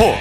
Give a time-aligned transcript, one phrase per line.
[0.00, 0.16] 스포츠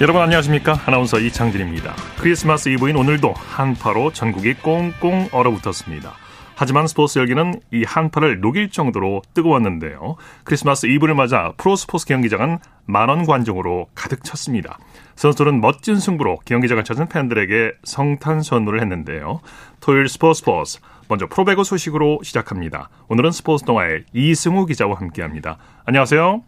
[0.00, 6.12] 여러분 안녕하십니까 아나운서 이창진입니다 크리스마스 이브인 오늘도 한파로 전국이 꽁꽁 얼어붙었습니다
[6.54, 10.14] 하지만 스포츠 열기는 이 한파를 녹일 정도로 뜨거웠는데요.
[10.44, 14.78] 크리스마스 이브를 맞아 프로스포츠 경기장은 만원 관중으로 가득 찼습니다.
[15.16, 19.40] 선수들은 멋진 승부로 경기장을 찾은 팬들에게 성탄 선물을 했는데요.
[19.80, 22.88] 토요일 스포츠 스포츠 먼저 프로배구 소식으로 시작합니다.
[23.08, 25.58] 오늘은 스포츠 동아의 이승우 기자와 함께합니다.
[25.84, 26.42] 안녕하세요.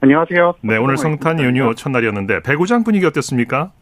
[0.00, 0.54] 안녕하세요.
[0.62, 3.72] 네, 오늘 성탄 연휴 첫날이었는데 배구장 분위기 어땠습니까?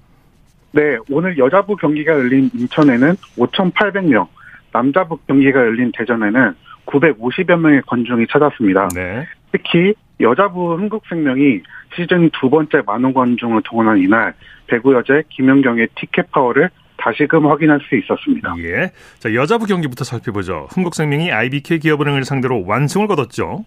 [0.73, 4.27] 네, 오늘 여자부 경기가 열린 인천에는 5,800명,
[4.73, 6.55] 남자부 경기가 열린 대전에는
[6.87, 8.89] 950여 명의 관중이 찾았습니다.
[8.95, 9.27] 네.
[9.53, 11.63] 특히 여자부 흥국생명이
[11.95, 14.35] 시즌 두 번째 만원 관중을 동원한 이날
[14.67, 18.55] 배구 여제 김연경의 티켓 파워를 다시금 확인할 수 있었습니다.
[18.59, 18.91] 예.
[19.19, 20.67] 자, 여자부 경기부터 살펴보죠.
[20.73, 23.65] 흥국생명이 IBK 기업은행을 상대로 완승을 거뒀죠.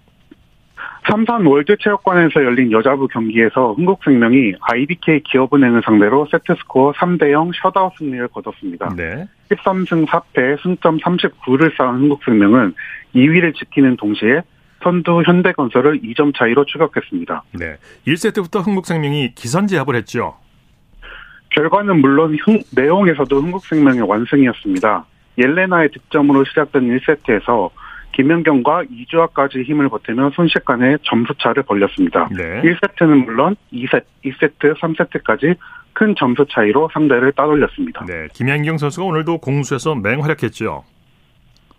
[1.10, 8.94] 삼산 월드체육관에서 열린 여자부 경기에서 흥국생명이 IBK 기업은행을 상대로 세트스코어 3대0 셧아웃 승리를 거뒀습니다.
[8.96, 9.28] 네.
[9.50, 12.76] 13승 4패 승점 39를 쌓은 흥국생명은
[13.16, 14.42] 2위를 지키는 동시에
[14.84, 17.44] 선두 현대건설을 2점 차이로 추격했습니다.
[17.60, 17.78] 네.
[18.08, 20.36] 1세트부터 흥국생명이 기선제압을 했죠.
[21.50, 25.06] 결과는 물론 흥, 내용에서도 흥국생명의 완승이었습니다.
[25.38, 27.70] 옐레나의 득점으로 시작된 1세트에서
[28.14, 32.28] 김연경과 이주아까지 힘을 보태며 순식간에 점수차를 벌렸습니다.
[32.32, 32.62] 네.
[32.62, 35.56] 1세트는 물론 2세트, 2세트, 3세트까지
[35.94, 38.06] 큰 점수 차이로 상대를 따돌렸습니다.
[38.06, 40.84] 네, 김연경 선수가 오늘도 공수에서 맹활약했죠.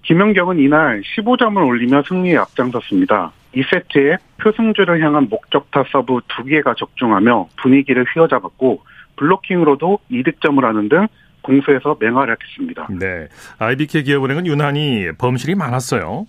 [0.03, 3.33] 김연경은 이날 15점을 올리며 승리에 앞장섰습니다.
[3.55, 8.83] 2세트에 표승주를 향한 목적타 서브 2개가 적중하며 분위기를 휘어잡았고
[9.17, 11.06] 블로킹으로도 이득점을 하는 등
[11.42, 12.89] 공수에서 맹활약했습니다.
[12.98, 13.28] 네.
[13.58, 16.27] IBK 기업은행은 유난히 범실이 많았어요.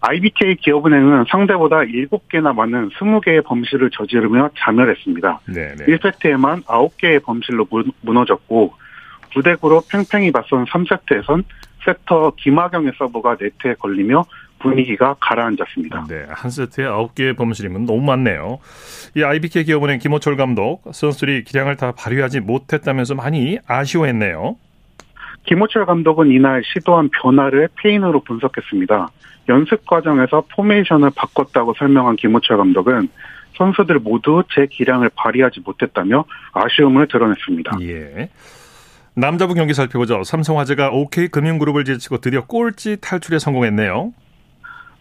[0.00, 5.40] IBK 기업은행은 상대보다 7개나 많은 20개의 범실을 저지르며 자멸했습니다.
[5.46, 5.86] 네네.
[5.86, 7.68] 1세트에만 9개의 범실로
[8.00, 8.74] 무너졌고
[9.32, 11.44] 9대9로 팽팽히 맞선 3세트에선
[11.84, 14.24] 세터 김하경의 서브가 네트에 걸리며
[14.60, 16.06] 분위기가 가라앉았습니다.
[16.08, 18.60] 네, 한 세트에 9개의 범실이면 너무 많네요.
[19.16, 24.56] 이 IBK 기업은행 김호철 감독 선수들이 기량을 다 발휘하지 못했다면서 많이 아쉬워했네요.
[25.44, 29.08] 김호철 감독은 이날 시도한 변화를 패인으로 분석했습니다.
[29.48, 33.08] 연습 과정에서 포메이션을 바꿨다고 설명한 김호철 감독은
[33.56, 37.78] 선수들 모두 제 기량을 발휘하지 못했다며 아쉬움을 드러냈습니다.
[37.82, 38.30] 예.
[39.14, 40.22] 남자부 경기 살펴보죠.
[40.24, 44.12] 삼성화재가 OK 금융그룹을 제치고 드디어 꼴찌 탈출에 성공했네요.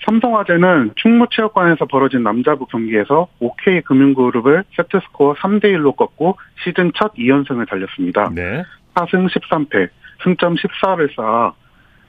[0.06, 8.30] 삼성화재는 충무체육관에서 벌어진 남자부 경기에서 OK 금융그룹을 세트스코어 3대 1로 꺾고 시즌 첫 2연승을 달렸습니다.
[8.34, 8.64] 네.
[8.96, 9.90] 4승 13패,
[10.24, 11.54] 승점 14를 쌓아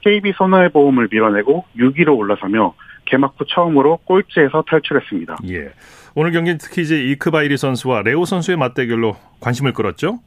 [0.00, 2.74] KB 손해보험을 밀어내고 6위로 올라서며
[3.04, 5.38] 개막 후 처음으로 꼴찌에서 탈출했습니다.
[5.50, 5.72] 예.
[6.14, 10.20] 오늘 경기는 특히 이제 이크바이리 선수와 레오 선수의 맞대결로 관심을 끌었죠?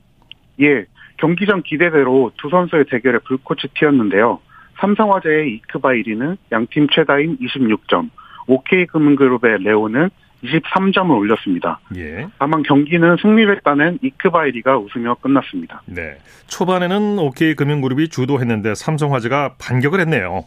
[0.61, 0.85] 예.
[1.17, 4.39] 경기 전 기대대로 두 선수의 대결에 불꽃이 튀었는데요.
[4.79, 8.09] 삼성화재의 이크바이리는 양팀 최다인 26점,
[8.47, 10.09] OK금융그룹의 레오는
[10.43, 11.79] 23점을 올렸습니다.
[11.95, 12.27] 예.
[12.37, 15.81] 다만 경기는 승리를 따낸 이크바이리가 웃으며 끝났습니다.
[15.85, 16.17] 네.
[16.47, 20.45] 초반에는 OK금융그룹이 주도했는데 삼성화재가 반격을 했네요.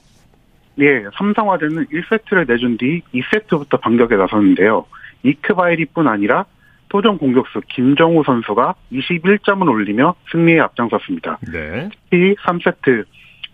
[0.81, 4.85] 예, 삼성화재는 1세트를 내준 뒤 2세트부터 반격에 나섰는데요.
[5.25, 6.45] 이크바이리뿐 아니라
[6.89, 11.39] 토종 공격수 김정우 선수가 21점을 올리며 승리에 앞장섰습니다.
[11.53, 11.89] 네.
[12.11, 13.05] 특히 3세트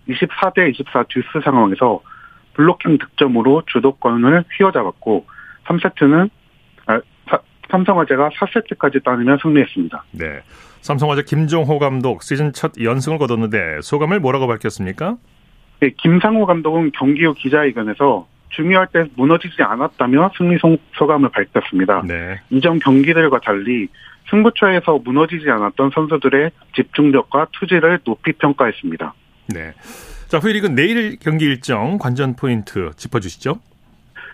[0.08, 2.00] 24대 24 듀스 상황에서
[2.54, 5.26] 블로킹 득점으로 주도권을 휘어잡았고
[5.66, 6.30] 3세트는
[6.86, 7.00] 아,
[7.70, 10.04] 삼성화재가 4세트까지 따내며 승리했습니다.
[10.12, 10.42] 네.
[10.80, 15.16] 삼성화재 김종호 감독 시즌 첫 연승을 거뒀는데 소감을 뭐라고 밝혔습니까?
[15.80, 18.26] 네, 김상호 감독은 경기 후 기자회견에서
[18.56, 20.58] 중요할 때 무너지지 않았다며 승리
[20.96, 22.02] 소감을 밝혔습니다.
[22.06, 22.40] 네.
[22.50, 23.88] 이전 경기들과 달리
[24.30, 29.14] 승부처에서 무너지지 않았던 선수들의 집중력과 투지를 높이 평가했습니다.
[29.54, 29.72] 네.
[30.28, 33.58] 자, 후일리그 내일 경기 일정 관전 포인트 짚어주시죠.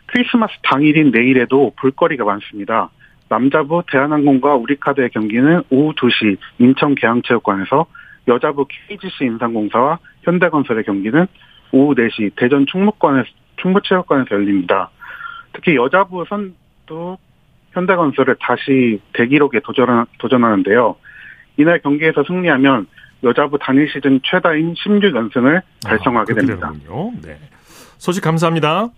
[0.06, 2.90] 크리스마스 당일인 내일에도 볼거리가 많습니다.
[3.28, 7.86] 남자부 대한항공과 우리카드의 경기는 오후 2시 인천 계양체육관에서
[8.28, 11.26] 여자부 KGC 인상공사와 현대건설의 경기는
[11.72, 13.28] 오후 4시 대전 충무관에서,
[13.60, 14.90] 충무체육관에서 열립니다.
[15.52, 17.16] 특히 여자부 선두
[17.72, 20.96] 현대건설을 다시 대기록에 도전, 도전하는데요.
[21.56, 22.86] 이날 경기에서 승리하면
[23.22, 26.72] 여자부 단일 시즌 최다인 16연승을 달성하게 아, 됩니다.
[27.22, 27.38] 네.
[27.98, 28.88] 소식 감사합니다.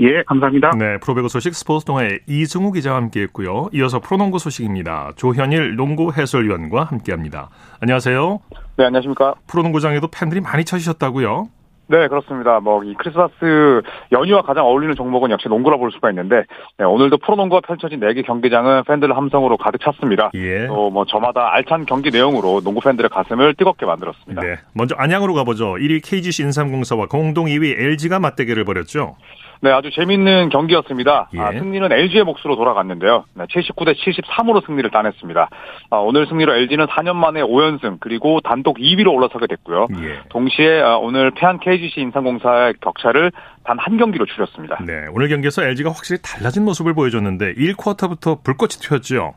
[0.00, 0.70] 예, 감사합니다.
[0.78, 3.70] 네, 프로배구 소식 스포츠 동아의 이승우 기자와 함께했고요.
[3.72, 5.12] 이어서 프로농구 소식입니다.
[5.16, 7.50] 조현일 농구 해설위원과 함께합니다.
[7.80, 8.38] 안녕하세요.
[8.76, 9.34] 네, 안녕하십니까.
[9.48, 11.48] 프로농구장에도 팬들이 많이 찾으셨다고요?
[11.90, 12.60] 네, 그렇습니다.
[12.60, 13.80] 뭐, 이 크리스마스
[14.12, 16.44] 연휴와 가장 어울리는 종목은 역시 농구라 볼 수가 있는데,
[16.76, 20.30] 네, 오늘도 프로농구가 펼쳐진 4개 경기장은 팬들 함성으로 가득 찼습니다.
[20.34, 20.66] 예.
[20.66, 24.42] 또 뭐, 저마다 알찬 경기 내용으로 농구 팬들의 가슴을 뜨겁게 만들었습니다.
[24.42, 24.56] 네.
[24.74, 25.74] 먼저 안양으로 가보죠.
[25.74, 29.16] 1위 KGC 인삼공사와 공동 2위 LG가 맞대결을 벌였죠.
[29.60, 31.30] 네, 아주 재밌는 경기였습니다.
[31.34, 31.40] 예.
[31.40, 33.24] 아, 승리는 LG의 몫으로 돌아갔는데요.
[33.34, 35.50] 네, 79대 73으로 승리를 따냈습니다.
[35.90, 39.88] 아, 오늘 승리로 LG는 4년 만에 5연승 그리고 단독 2위로 올라서게 됐고요.
[40.02, 40.20] 예.
[40.28, 43.32] 동시에 아, 오늘 패한 KGC 인삼공사의 격차를
[43.64, 44.78] 단 한 경기로 줄였습니다.
[44.86, 45.06] 네.
[45.12, 49.34] 오늘 경기에서 LG가 확실히 달라진 모습을 보여줬는데 1쿼터부터 불꽃이 튀었죠.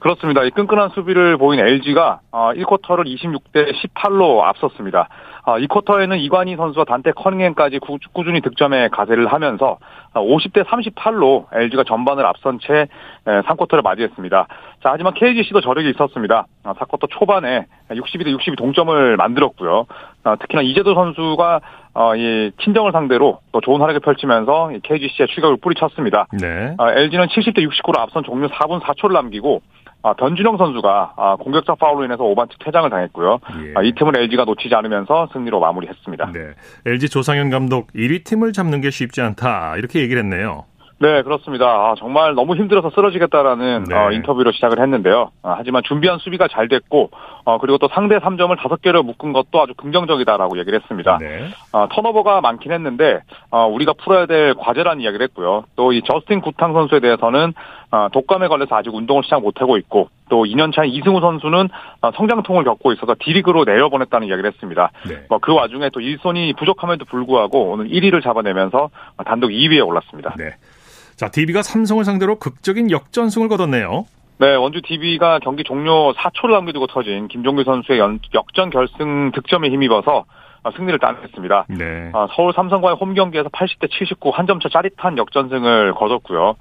[0.00, 0.42] 그렇습니다.
[0.42, 5.08] 이 끈끈한 수비를 보인 LG가 1쿼터를 26대 18로 앞섰습니다.
[5.44, 9.78] 아, 이 쿼터에는 이관희 선수와 단테 커닝햄까지 구, 꾸준히 득점에 가세를 하면서
[10.14, 12.86] 50대 38로 LG가 전반을 앞선 채
[13.24, 14.46] 3쿼터를 맞이했습니다.
[14.82, 16.46] 자, 하지만 KGC도 저력이 있었습니다.
[16.64, 19.86] 4쿼터 초반에 62대 62 동점을 만들었고요.
[20.24, 21.60] 아, 특히나 이재도 선수가
[21.94, 26.26] 어, 이 친정을 상대로 또 좋은 활약을 펼치면서 KGC의 추격을 뿌리쳤습니다.
[26.40, 26.74] 네.
[26.78, 29.60] LG는 70대 69로 앞선 종료 4분 4초를 남기고
[30.02, 33.38] 아, 변준영 선수가 아, 공격적 파울로 인해서 5반칙 퇴장을 당했고요.
[33.66, 33.72] 예.
[33.76, 36.32] 아, 이 틈을 LG가 놓치지 않으면서 승리로 마무리했습니다.
[36.32, 36.40] 네.
[36.86, 39.76] LG 조상현 감독 1위 팀을 잡는 게 쉽지 않다.
[39.76, 40.64] 이렇게 얘기를 했네요.
[41.02, 41.66] 네, 그렇습니다.
[41.66, 43.94] 아, 정말 너무 힘들어서 쓰러지겠다라는 네.
[43.94, 45.32] 어, 인터뷰로 시작을 했는데요.
[45.42, 47.10] 아, 하지만 준비한 수비가 잘 됐고,
[47.44, 51.18] 어, 그리고 또 상대 3점을 5개를 묶은 것도 아주 긍정적이다라고 얘기를 했습니다.
[51.20, 51.48] 네.
[51.72, 53.18] 어, 턴오버가 많긴 했는데
[53.50, 55.64] 어, 우리가 풀어야 될 과제라는 이야기를 했고요.
[55.74, 57.52] 또 이 저스틴 구탕 선수에 대해서는
[57.90, 61.68] 어, 독감에 걸려서 아직 운동을 시작 못하고 있고 또 2년차 이승우 선수는
[62.00, 64.90] 어, 성장통을 겪고 있어서 D리그로 내려보냈다는 이야기를 했습니다.
[65.08, 65.26] 네.
[65.28, 68.90] 뭐 그 와중에 또 일손이 부족함에도 불구하고 오늘 1위를 잡아내면서
[69.26, 70.34] 단독 2위에 올랐습니다.
[70.38, 70.50] 네.
[71.22, 74.06] 자, DB가 삼성을 상대로 극적인 역전승을 거뒀네요.
[74.38, 80.24] 네, 원주 DB가 경기 종료 4초를 남겨두고 터진 김종규 선수의 연- 역전 결승 득점에 힘입어서
[80.64, 81.66] 어, 승리를 따냈습니다.
[81.68, 82.10] 네.
[82.12, 86.56] 아, 서울 삼성과의 홈 경기에서 80대 79 한 점 차 짜릿한 역전승을 거뒀고요.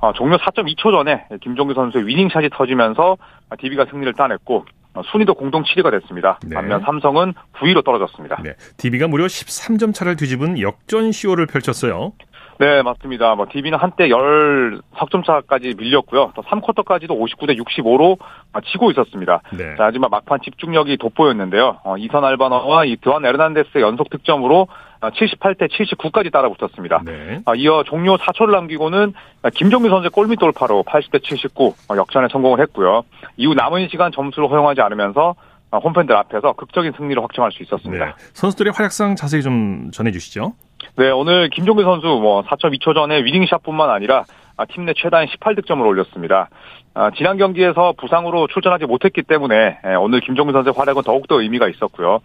[0.00, 3.18] 아, 종료 4.2초 전에 김종규 선수의 위닝샷이 터지면서
[3.60, 4.64] DB가 승리를 따냈고
[4.94, 6.38] 어, 순위도 공동 7위가 됐습니다.
[6.46, 6.54] 네.
[6.54, 8.40] 반면 삼성은 9위로 떨어졌습니다.
[8.42, 8.54] 네.
[8.78, 12.12] DB가 무려 13점 차를 뒤집은 역전 시호를 펼쳤어요.
[12.58, 13.34] 네, 맞습니다.
[13.34, 16.32] 뭐 DB는 한때 10 석점 차까지 밀렸고요.
[16.34, 18.18] 또 3쿼터까지도 59대 65로
[18.64, 19.42] 치고 있었습니다.
[19.52, 19.76] 네.
[19.76, 21.80] 자, 하지만 막판 집중력이 돋보였는데요.
[21.84, 24.68] 어, 이선 알바노와 이 드완 에르난데스의 연속 득점으로
[25.00, 27.02] 78대 79까지 따라붙었습니다.
[27.04, 27.40] 네.
[27.44, 29.12] 아, 이어 종료 4초를 남기고는
[29.54, 33.02] 김종규 선수의 골밑 돌파로 80대 79 어, 역전에 성공을 했고요.
[33.36, 35.34] 이후 남은 시간 점수를 허용하지 않으면서
[35.70, 37.64] 어, 홈팬들 앞에서 극적인 승리를 확정할 수 네.
[37.64, 38.16] 있었습니다.
[38.32, 40.54] 선수들의 활약상 자세히 좀 전해주시죠.
[40.96, 44.24] 네, 오늘 김종규 선수 뭐 4.2초 전에 위닝샷뿐만 아니라
[44.56, 46.48] 아, 팀내 최다인 18득점을 올렸습니다.
[46.94, 52.20] 아, 지난 경기에서 부상으로 출전하지 못했기 때문에 예, 오늘 김종규 선수의 활약은 더욱더 의미가 있었고요.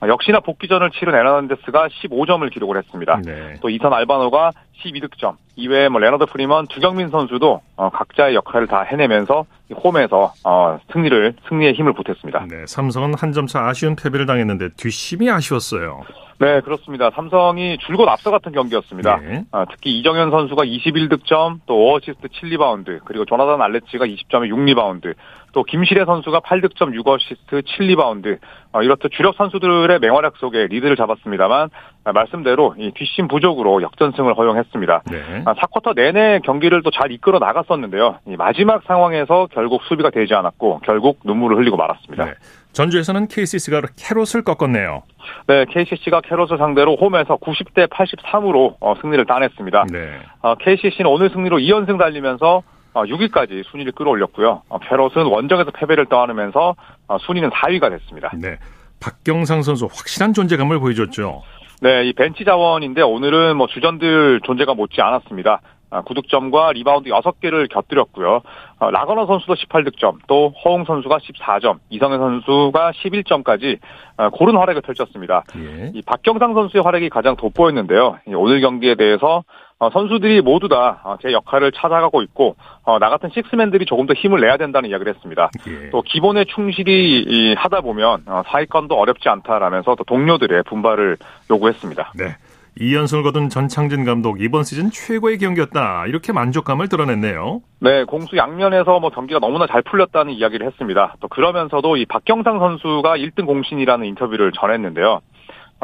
[0.00, 3.20] 아, 역시나 복귀전을 치른 에르난데스가 15점을 기록을 했습니다.
[3.24, 3.54] 네.
[3.62, 4.50] 또 이선 알바노가
[4.82, 5.36] 12득점.
[5.56, 11.34] 이외에 뭐 레나드 프리먼, 두경민 선수도 어, 각자의 역할을 다 해내면서 이 홈에서 어, 승리를
[11.48, 12.46] 승리의 힘을 보탰습니다.
[12.50, 12.64] 네.
[12.66, 16.02] 삼성은 한 점 차 아쉬운 패배를 당했는데 뒷심이 아쉬웠어요.
[16.38, 17.10] 네, 그렇습니다.
[17.14, 19.16] 삼성이 줄곧 앞서갔던 경기였습니다.
[19.20, 19.44] 네.
[19.52, 25.14] 아, 특히 이정현 선수가 21득점, 또 5어시스트 7리바운드, 그리고 조나단 알렛지가 20점에 6리바운드,
[25.52, 28.38] 또 김시래 선수가 8득점 6어시스트 7리바운드,
[28.72, 35.02] 어, 이렇듯 주력 선수들의 맹활약 속에 리드를 잡았습니다만 아, 말씀대로 이 뒷심 부족으로 역전승을 허용했습니다.
[35.10, 35.42] 네.
[35.44, 38.18] 아, 4쿼터 내내 경기를 또 잘 이끌어 나갔었는데요.
[38.26, 42.24] 이 마지막 상황에서 결국 수비가 되지 않았고 결국 눈물을 흘리고 말았습니다.
[42.24, 42.32] 네.
[42.72, 45.02] 전주에서는 KCC가 캐롯을 꺾었네요.
[45.46, 49.86] 네, KCC가 캐롯을 상대로 홈에서 90대 83으로 어, 승리를 따냈습니다.
[49.90, 50.18] 네.
[50.42, 52.62] 어, KCC는 오늘 승리로 2연승 달리면서
[52.94, 54.62] 어, 6위까지 순위를 끌어올렸고요.
[54.68, 56.76] 어, 캐롯은 원정에서 패배를 떠안으면서
[57.08, 58.30] 어, 순위는 4위가 됐습니다.
[58.34, 58.56] 네.
[59.00, 61.42] 박경상 선수 확실한 존재감을 보여줬죠.
[61.82, 65.60] 네, 이 벤치 자원인데 오늘은 뭐 주전들 존재감 못지 않았습니다.
[65.88, 68.40] 아, 9득점과 리바운드 6개를 곁들였고요.
[68.78, 73.78] 어, 라거너 선수도 18득점, 또 허웅 선수가 14점, 이성현 선수가 11점까지
[74.16, 75.44] 어, 고른 활약을 펼쳤습니다.
[75.56, 75.92] 예.
[75.94, 78.18] 이 박경상 선수의 활약이 가장 돋보였는데요.
[78.26, 79.44] 이 오늘 경기에 대해서
[79.78, 84.40] 어, 선수들이 모두 다 제 역할을 찾아가고 있고 어, 나 같은 식스맨들이 조금 더 힘을
[84.40, 85.50] 내야 된다는 이야기를 했습니다.
[85.68, 85.90] 예.
[85.90, 91.16] 또 기본에 충실히 이, 하다 보면 어, 사위권도 어렵지 않다라면서 또 동료들의 분발을
[91.50, 92.12] 요구했습니다.
[92.16, 92.36] 네.
[92.78, 96.06] 2연승을 거둔 전창진 감독 이번 시즌 최고의 경기였다.
[96.08, 97.62] 이렇게 만족감을 드러냈네요.
[97.80, 101.14] 네, 공수 양면에서 뭐 경기가 너무나 잘 풀렸다는 이야기를 했습니다.
[101.20, 105.20] 또 그러면서도 이 박경상 선수가 1등 공신이라는 인터뷰를 전했는데요.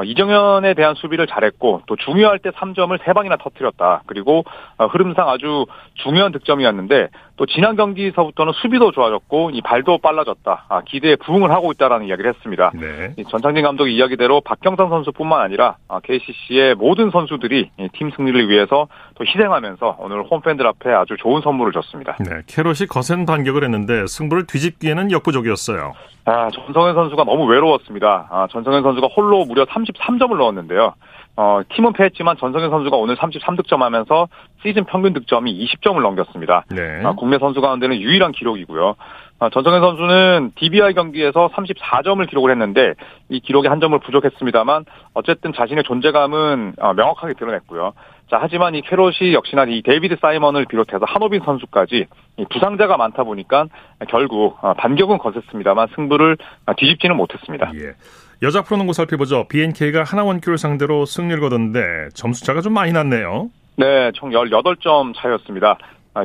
[0.03, 4.03] 어, 이정현에 대한 수비를 잘했고 또 중요할 때 3점을 3방이나 터뜨렸다.
[4.07, 4.45] 그리고
[4.77, 10.67] 어, 흐름상 아주 중요한 득점이었는데 또 지난 경기에서부터는 수비도 좋아졌고 이 발도 빨라졌다.
[10.69, 12.73] 아, 기대에 부응을 하고 있다라는 이야기를 했습니다.
[12.75, 13.15] 네.
[13.31, 20.25] 전창진 감독의 이야기대로 박경선 선수뿐만 아니라 KCC의 모든 선수들이 팀 승리를 위해서 또 희생하면서 오늘
[20.25, 22.17] 홈팬들 앞에 아주 좋은 선물을 줬습니다.
[22.21, 25.93] 네, 캐롯이 거센 반격을 했는데 승부를 뒤집기에는 역부족이었어요.
[26.25, 28.29] 아, 전성현 선수가 너무 외로웠습니다.
[28.31, 30.95] 아, 전성현 선수가 홀로 무려 33점을 넣었는데요.
[31.37, 34.29] 어, 팀은 패했지만 전성현 선수가 오늘 33득점 하면서
[34.63, 36.65] 시즌 평균 득점이 20점을 넘겼습니다.
[36.71, 37.03] 네.
[37.05, 38.97] 아, 국내 선수 가운데는 유일한 기록이고요.
[39.43, 42.95] 아, 전성현 선수는 DBI 경기에서 34점을 기록을 했는데
[43.29, 44.85] 이 기록이 한 점을 부족했습니다만
[45.15, 47.93] 어쨌든 자신의 존재감은 어, 명확하게 드러냈고요.
[48.31, 52.07] 자, 하지만 이 캐롯이 역시나 이 데이비드 사이먼을 비롯해서 한호빈 선수까지
[52.51, 53.67] 부상자가 많다 보니까
[54.09, 56.37] 결국 어, 반격은 거셌습니다만 승부를
[56.77, 57.73] 뒤집지는 못했습니다.
[57.75, 57.95] 예.
[58.43, 59.49] 여자 프로농구 살펴보죠.
[59.49, 63.51] BNK가 하나원큐를 상대로 승리를 거뒀는데 점수차가 좀 많이 났네요.
[63.77, 65.79] 네, 총 18점 차였습니다.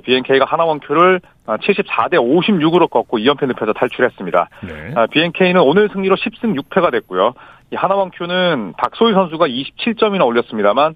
[0.03, 4.49] BNK가 하나원큐를 74대 56으로 꺾고 2연패 늪에서 탈출했습니다.
[4.63, 4.93] 네.
[5.11, 7.33] BNK는 오늘 승리로 10승 6패가 됐고요.
[7.71, 10.95] 이 하나원큐는 박소희 선수가 27점이나 올렸습니다만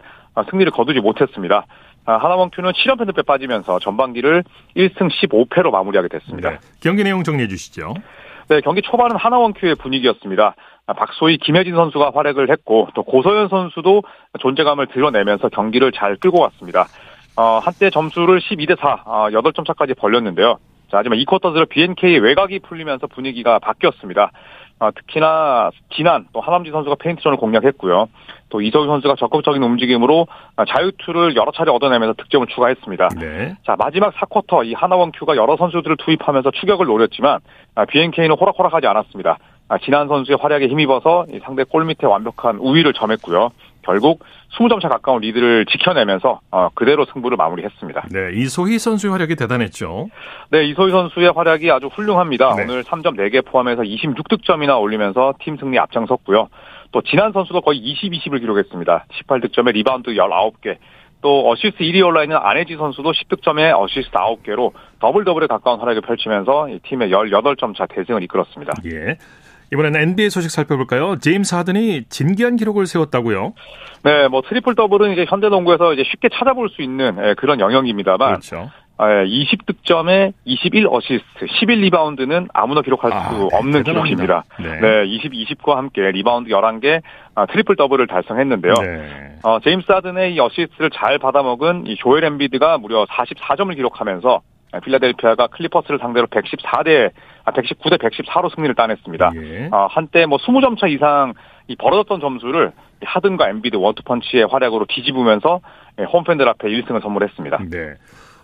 [0.49, 1.65] 승리를 거두지 못했습니다.
[2.05, 4.43] 하나원큐는 7연패 늪에 빠지면서 전반기를
[4.75, 6.49] 1승 15패로 마무리하게 됐습니다.
[6.49, 6.57] 네.
[6.81, 7.93] 경기 내용 정리해 주시죠.
[8.49, 10.55] 네, 경기 초반은 하나원큐의 분위기였습니다.
[10.87, 14.01] 박소희, 김혜진 선수가 활약을 했고 또 고서현 선수도
[14.39, 16.87] 존재감을 드러내면서 경기를 잘 끌고 갔습니다.
[17.35, 20.57] 어, 한때 점수를 12대 4, 어, 8점 차까지 벌렸는데요.
[20.91, 24.31] 자, 하지만 이 쿼터 들어 BNK의 외곽이 풀리면서 분위기가 바뀌었습니다.
[24.79, 28.09] 어, 특히나 지난 또 하남지 선수가 페인트전을 공략했고요.
[28.49, 30.27] 또 이정희 선수가 적극적인 움직임으로
[30.67, 33.09] 자유투를 여러 차례 얻어내면서 득점을 추가했습니다.
[33.19, 33.55] 네.
[33.63, 37.39] 자 마지막 4쿼터 이 하나원 큐가 여러 선수들을 투입하면서 추격을 노렸지만
[37.89, 39.37] BNK는 호락호락하지 않았습니다.
[39.69, 43.51] 아, 지난 선수의 활약에 힘입어서 상대 골 밑에 완벽한 우위를 점했고요.
[43.83, 44.23] 결국
[44.53, 48.07] 20점 차 가까운 리드를 지켜내면서 어, 그대로 승부를 마무리했습니다.
[48.11, 50.09] 네, 이소희 선수의 활약이 대단했죠.
[50.49, 52.55] 네, 이소희 선수의 활약이 아주 훌륭합니다.
[52.55, 52.63] 네.
[52.63, 56.49] 오늘 3점 4개 포함해서 26득점이나 올리면서 팀 승리 앞장섰고요.
[56.91, 59.05] 또 진안 선수도 거의 20, 20을 기록했습니다.
[59.09, 60.77] 18득점에 리바운드 19개,
[61.21, 66.67] 또 어시스트 1위 올라 있는 안혜지 선수도 10득점에 어시스트 9개로 더블 더블에 가까운 활약을 펼치면서
[66.83, 68.73] 팀의 18점 차 대승을 이끌었습니다.
[68.85, 69.17] 예.
[69.73, 71.17] 이번에는 NBA 소식 살펴볼까요?
[71.19, 73.53] 제임스 하든이 진기한 기록을 세웠다고요?
[74.03, 78.27] 네, 뭐 트리플 더블은 이제 현대 농구에서 이제 쉽게 찾아볼 수 있는 예, 그런 영역입니다만
[78.27, 78.69] 그렇죠.
[78.97, 84.43] 20득점에 21 어시스트, 11 리바운드는 아무나 기록할 아, 수 네, 없는 기록입니다.
[84.59, 84.79] 네.
[84.79, 87.01] 네, 20, 20과 함께 리바운드 11개,
[87.33, 88.73] 아, 트리플 더블을 달성했는데요.
[88.73, 89.37] 네.
[89.43, 94.41] 어, 제임스 하든의 이 어시스트를 잘 받아먹은 이 조엘 엠비드가 무려 44점을 기록하면서
[94.83, 97.11] 필라델피아가 클리퍼스를 상대로 114대
[97.45, 99.31] 119대 114로 승리를 따냈습니다.
[99.35, 99.69] 예.
[99.71, 101.33] 어, 한때 뭐 20점 차 이상
[101.67, 102.71] 이 벌어졌던 점수를
[103.03, 105.61] 하든과 엠비드 원투펀치의 활약으로 뒤집으면서
[105.99, 107.57] 예, 홈팬들 앞에 1승을 선물했습니다.
[107.69, 107.95] 네.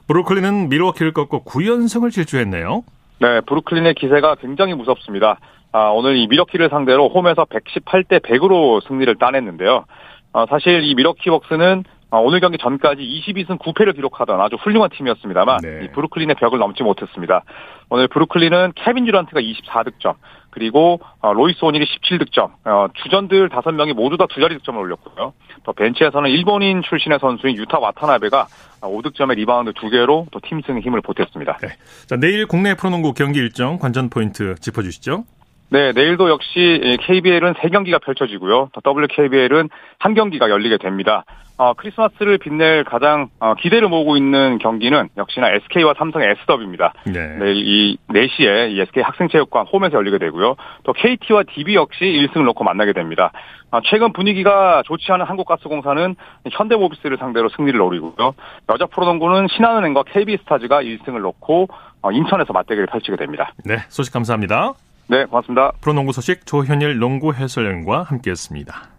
[0.08, 2.84] 브루클린은 밀워키를 꺾고 9연승을 질주했네요.
[3.20, 5.40] 네, 브루클린의 기세가 굉장히 무섭습니다.
[5.72, 9.86] 아, 오늘 이 밀워키를 상대로 홈에서 118대 100으로 승리를 따냈는데요.
[10.34, 15.60] 아, 사실 이 밀워키 벅스는 아, 오늘 경기 전까지 22승 9패를 기록하던 아주 훌륭한 팀이었습니다만
[15.62, 15.82] 네.
[15.84, 17.44] 이 브루클린의 벽을 넘지 못했습니다.
[17.90, 20.16] 오늘 브루클린은 케빈 듀란트가 24득점
[20.50, 25.34] 그리고 어, 로이스 오닐이 17득점 어, 주전들 5명이 모두 다 두 자리 득점을 올렸고요.
[25.64, 28.48] 또 벤치에서는 일본인 출신의 선수인 유타 와타나베가
[28.82, 31.58] 5득점의 리바운드 2개로 또 팀 승에 힘을 보탰습니다.
[31.62, 31.68] 네.
[32.08, 35.24] 자, 내일 국내 프로농구 경기 일정 관전 포인트 짚어주시죠.
[35.70, 38.70] 네, 내일도 역시 KBL은 3경기가 펼쳐지고요.
[38.72, 39.70] 또 WKBL은
[40.00, 41.26] 한 경기가 열리게 됩니다.
[41.60, 46.94] 어, 크리스마스를 빛낼 가장 어, 기대를 모으고 있는 경기는 역시나 SK와 삼성의 S더비입니다.
[47.08, 47.36] 네.
[47.40, 50.56] 내일 이 4시에 이 SK 학생체육관 홈에서 열리게 되고요.
[50.84, 53.32] 또 KT와 DB 역시 1승을 놓고 만나게 됩니다.
[53.72, 56.16] 어, 최근 분위기가 좋지 않은 한국가스공사는
[56.52, 58.36] 현대모비스를 상대로 승리를 노리고요.
[58.70, 61.68] 여자 프로농구는 신한은행과 KB스타즈가 1승을 놓고
[62.04, 63.52] 어, 인천에서 맞대결을 펼치게 됩니다.
[63.66, 64.76] 네, 소식 감사합니다.
[65.10, 65.72] 네, 고맙습니다.
[65.80, 68.90] 프로농구 소식 조현일 농구 해설위원과 함께했습니다.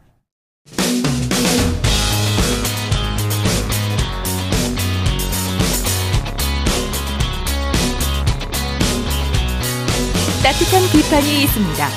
[10.42, 11.88] 따뜻한 비판이 있습니다.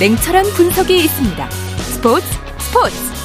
[0.00, 1.50] 냉철한 분석이 있습니다.
[1.50, 2.26] 스포츠
[2.58, 3.20] 스포츠.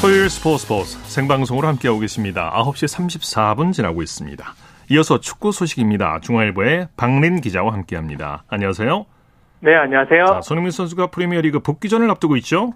[0.00, 2.52] 토요일 스포츠 스포츠 생방송으로 함께하고 계십니다.
[2.54, 4.54] 9시 34분 지나고 있습니다.
[4.90, 6.20] 이어서 축구 소식입니다.
[6.20, 8.44] 중앙일보의 박린 기자와 함께합니다.
[8.48, 9.06] 안녕하세요.
[9.60, 10.26] 네, 안녕하세요.
[10.26, 12.74] 자, 손흥민 선수가 프리미어리그 복귀전을 앞두고 있죠?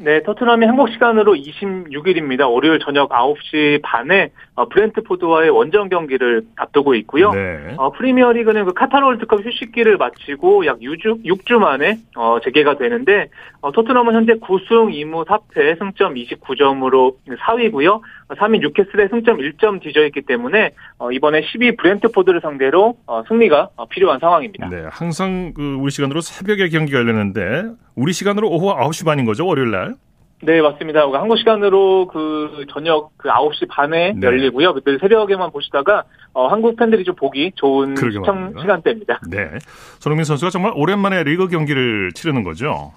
[0.00, 2.48] 네, 토트넘이 한국 시간으로 26일입니다.
[2.48, 7.32] 월요일 저녁 9시 반에 어, 브렌트포드와의 원정 경기를 앞두고 있고요.
[7.32, 7.74] 네.
[7.76, 13.72] 어, 프리미어리그는 그 카타르 월드컵 휴식기를 마치고 약 6주, 6주 만에 어, 재개가 되는데 어,
[13.72, 18.00] 토트넘은 현재 9승 2무 4패 승점 29점으로 4위고요.
[18.28, 23.86] 3위 뉴캐슬의 승점 1점 뒤져 있기 때문에 어, 이번에 12 브렌트포드를 상대로 어, 승리가 어,
[23.86, 24.68] 필요한 상황입니다.
[24.68, 27.64] 네, 항상 그 우리 시간으로 새벽에 경기가 열리는데
[27.96, 29.94] 우리 시간으로 오후 9시 반인 거죠, 월요일 날?
[30.40, 31.00] 네, 맞습니다.
[31.00, 34.24] 한국 시간으로 그 저녁 그 9시 반에 네.
[34.24, 34.72] 열리고요.
[34.74, 38.60] 그때 새벽에만 보시다가 어, 한국 팬들이 좀 보기 좋은 시청 말입니다.
[38.60, 39.20] 시간대입니다.
[39.28, 39.50] 네.
[39.98, 42.92] 손흥민 선수가 정말 오랜만에 리그 경기를 치르는 거죠.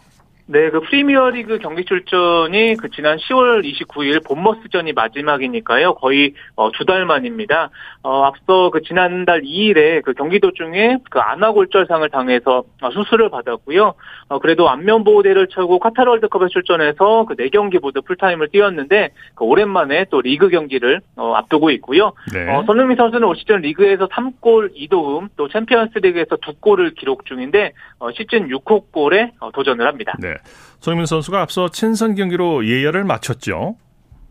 [0.52, 5.94] 네, 그 프리미어리그 경기 출전이 그 지난 10월 29일 본머스전이 마지막이니까요.
[5.94, 7.70] 거의 어, 두달 만입니다.
[8.04, 13.94] 어, 앞서 그 지난달 2일에 그 경기 도중에 그 안와골절상을 당해서 어, 수술을 받았고요.
[14.28, 20.08] 어, 그래도 안면 보호대를 차고 카타르 월드컵에 출전해서 그 4경기 모두 풀타임을 뛰었는데 그 오랜만에
[20.10, 22.12] 또 리그 경기를 어, 앞두고 있고요.
[22.34, 22.54] 네.
[22.54, 28.12] 어, 손흥민 선수는 올 시즌 리그에서 3골 2도움 또 챔피언스 리그에서 2골을 기록 중인데 어,
[28.12, 30.14] 시즌 6호 골에 어, 도전을 합니다.
[30.20, 30.41] 네.
[30.80, 33.76] 손흥민 선수가 앞서 친선 경기로 예열을 마쳤죠.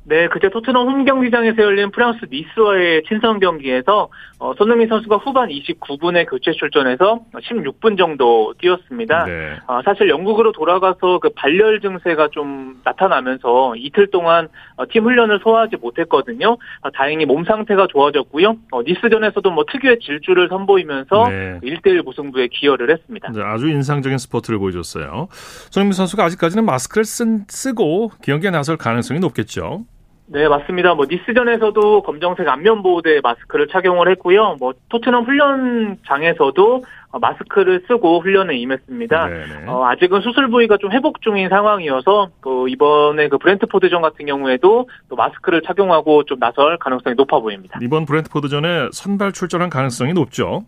[0.04, 6.26] 네, 그제 토트넘 홈 경기장에서 열린 프랑스 니스와의 친선 경기에서 어, 손흥민 선수가 후반 29분에
[6.28, 9.24] 교체 출전해서 16분 정도 뛰었습니다.
[9.26, 9.56] 네.
[9.66, 15.76] 어, 사실 영국으로 돌아가서 그 발열 증세가 좀 나타나면서 이틀 동안 어, 팀 훈련을 소화하지
[15.76, 16.56] 못했거든요.
[16.80, 18.56] 어, 다행히 몸 상태가 좋아졌고요.
[18.72, 21.60] 어, 니스전에서도 뭐 특유의 질주를 선보이면서 네.
[21.62, 23.30] 1대1 무승부에 기여를 했습니다.
[23.32, 25.28] 네, 아주 인상적인 스포트를 보여줬어요.
[25.70, 29.84] 손흥민 선수가 아직까지는 마스크를 쓴, 쓰고 경기에 나설 가능성이 높겠죠.
[30.32, 30.94] 네, 맞습니다.
[30.94, 34.56] 뭐 니스전에서도 검정색 안면 보호대 마스크를 착용을 했고요.
[34.60, 36.84] 뭐 토트넘 훈련장에서도
[37.20, 39.28] 마스크를 쓰고 훈련에 임했습니다.
[39.66, 45.16] 어, 아직은 수술 부위가 좀 회복 중인 상황이어서 그 이번에 그 브렌트포드전 같은 경우에도 또
[45.16, 47.80] 마스크를 착용하고 좀 나설 가능성이 높아 보입니다.
[47.82, 50.62] 이번 브렌트포드전에 선발 출전한 가능성이 높죠.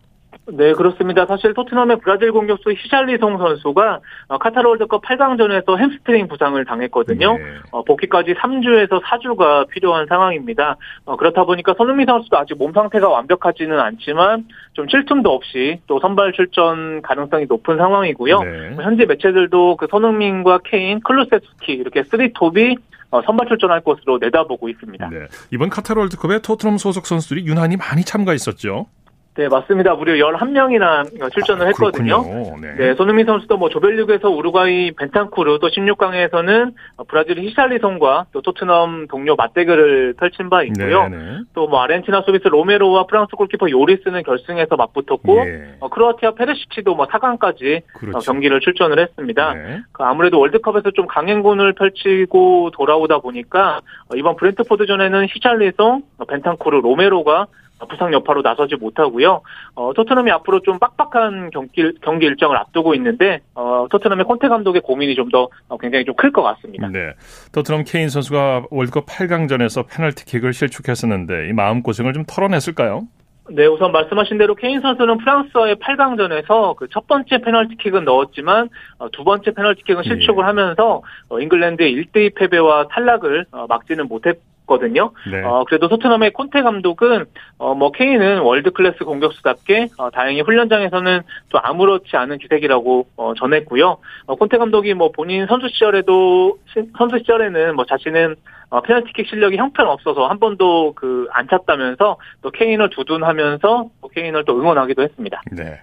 [0.47, 1.25] 네, 그렇습니다.
[1.27, 7.39] 사실 토트넘의 브라질 공격수 히샬리송 선수가 어, 카타르 월드컵 8강전에서 햄스트링 부상을 당했거든요.
[7.39, 7.45] 네.
[7.71, 10.77] 어, 복귀까지 3주에서 4주가 필요한 상황입니다.
[11.05, 16.33] 어, 그렇다 보니까 손흥민 선수도 아직 몸 상태가 완벽하지는 않지만 좀쉴 틈도 없이 또 선발
[16.33, 18.41] 출전 가능성이 높은 상황이고요.
[18.41, 18.77] 네.
[18.83, 22.79] 현재 매체들도 그 손흥민과 케인, 쿨루셉스키 이렇게 3톱이
[23.27, 25.09] 선발 출전할 것으로 내다보고 있습니다.
[25.11, 25.27] 네.
[25.53, 28.87] 이번 카타르 월드컵에 토트넘 소속 선수들이 유난히 많이 참가했었죠.
[29.35, 29.95] 네, 맞습니다.
[29.95, 32.23] 무려 11명이나 출전을 아, 했거든요.
[32.61, 32.75] 네.
[32.77, 32.95] 네.
[32.95, 36.75] 손흥민 선수도 뭐 조별리그에서 우루과이 벤탄쿠르 또 16강에서는
[37.09, 41.09] 브라질 히샬리송과 또 토트넘 동료 맞대결을 펼친 바 있고요.
[41.09, 41.39] 네, 네.
[41.55, 45.77] 또뭐 아르헨티나 소비스 로메로와 프랑스 골키퍼 요리스는 결승에서 맞붙었고 네.
[45.81, 48.33] 어, 크로아티아 페르시치도 뭐 4강까지 어, 그렇죠.
[48.33, 49.55] 경기를 출전을 했습니다.
[49.55, 49.81] 네.
[49.93, 57.47] 그 아무래도 월드컵에서 좀 강행군을 펼치고 돌아오다 보니까 어, 이번 브렌트포드전에는 히샬리송, 벤탄쿠르, 로메로가
[57.87, 59.43] 부상 여파로 나서지 못하고요.
[59.75, 65.15] 어, 토트넘이 앞으로 좀 빡빡한 경기, 경기 일정을 앞두고 있는데 어, 토트넘의 콘테 감독의 고민이
[65.15, 66.89] 좀더 어, 굉장히 좀 클 것 같습니다.
[66.89, 67.13] 네.
[67.53, 73.03] 토트넘 케인 선수가 월드컵 8강전에서 페널티킥을 실축했었는데 이 마음 고생을 좀 털어냈을까요?
[73.51, 78.69] 네, 우선 말씀하신 대로 케인 선수는 프랑스와의 8강전에서 그 첫 번째 페널티킥은 넣었지만
[78.99, 80.47] 어, 두 번째 페널티킥은 실축을 예.
[80.47, 85.11] 하면서 어, 잉글랜드의 1대2 패배와 탈락을 어, 막지는 못했 거든요.
[85.31, 85.43] 네.
[85.43, 87.25] 어, 그래도 토트넘의 콘테 감독은
[87.59, 93.99] 어, 뭐 케인은 월드 클래스 공격수답게 어, 다행히 훈련장에서는 또 아무렇지 않은 기색이라고 어, 전했고요.
[94.27, 96.59] 어, 콘테 감독이 뭐 본인 선수 시절에도
[96.97, 98.37] 선수 시절에는 뭐 자신은
[98.71, 104.59] 어, 페널티킥 실력이 형편없어서 한 번도 그 안 찼다면서 또 케인을 두둔하면서 또 케인을 또
[104.59, 105.41] 응원하기도 했습니다.
[105.51, 105.81] 네.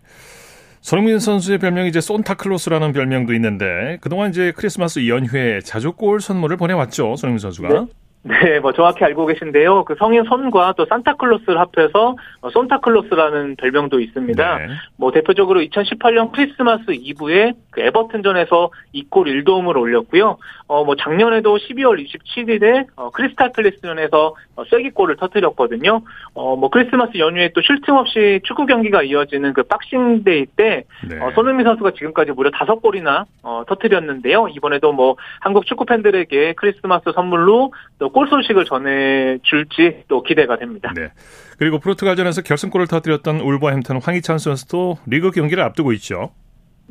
[0.82, 7.16] 손흥민 선수의 별명이 이제 손타클로스라는 별명도 있는데 그동안 이제 크리스마스 연휴에 자주 골 선물을 보내왔죠
[7.18, 7.68] 손흥민 선수가.
[7.68, 7.86] 네.
[8.22, 9.86] 네, 뭐 정확히 알고 계신데요.
[9.86, 12.16] 그 성인 손과 또 산타클로스를 합해서
[12.52, 14.58] 손타클로스라는 별명도 있습니다.
[14.58, 14.68] 네.
[14.98, 20.38] 뭐 대표적으로 2018년 크리스마스 이브에 그 에버튼전에서 2골 1도움을 올렸고요.
[20.70, 26.02] 어, 뭐 작년에도 12월 27일에 어, 크리스탈 플레스전에서 어, 쐐기골을 터뜨렸거든요.
[26.36, 31.20] 어, 뭐 크리스마스 연휴에 또 쉴 틈 없이 축구 경기가 이어지는 그 박싱데이 때 네.
[31.20, 34.48] 어, 손흥민 선수가 지금까지 무려 5골이나 어, 터뜨렸는데요.
[34.50, 40.92] 이번에도 뭐 한국 축구 팬들에게 크리스마스 선물로 또 골 소식을 전해줄지 또 기대가 됩니다.
[40.96, 41.10] 네.
[41.58, 46.32] 그리고 포르투갈전에서 결승골을 터뜨렸던 울버햄튼 황희찬 선수도 리그 경기를 앞두고 있죠.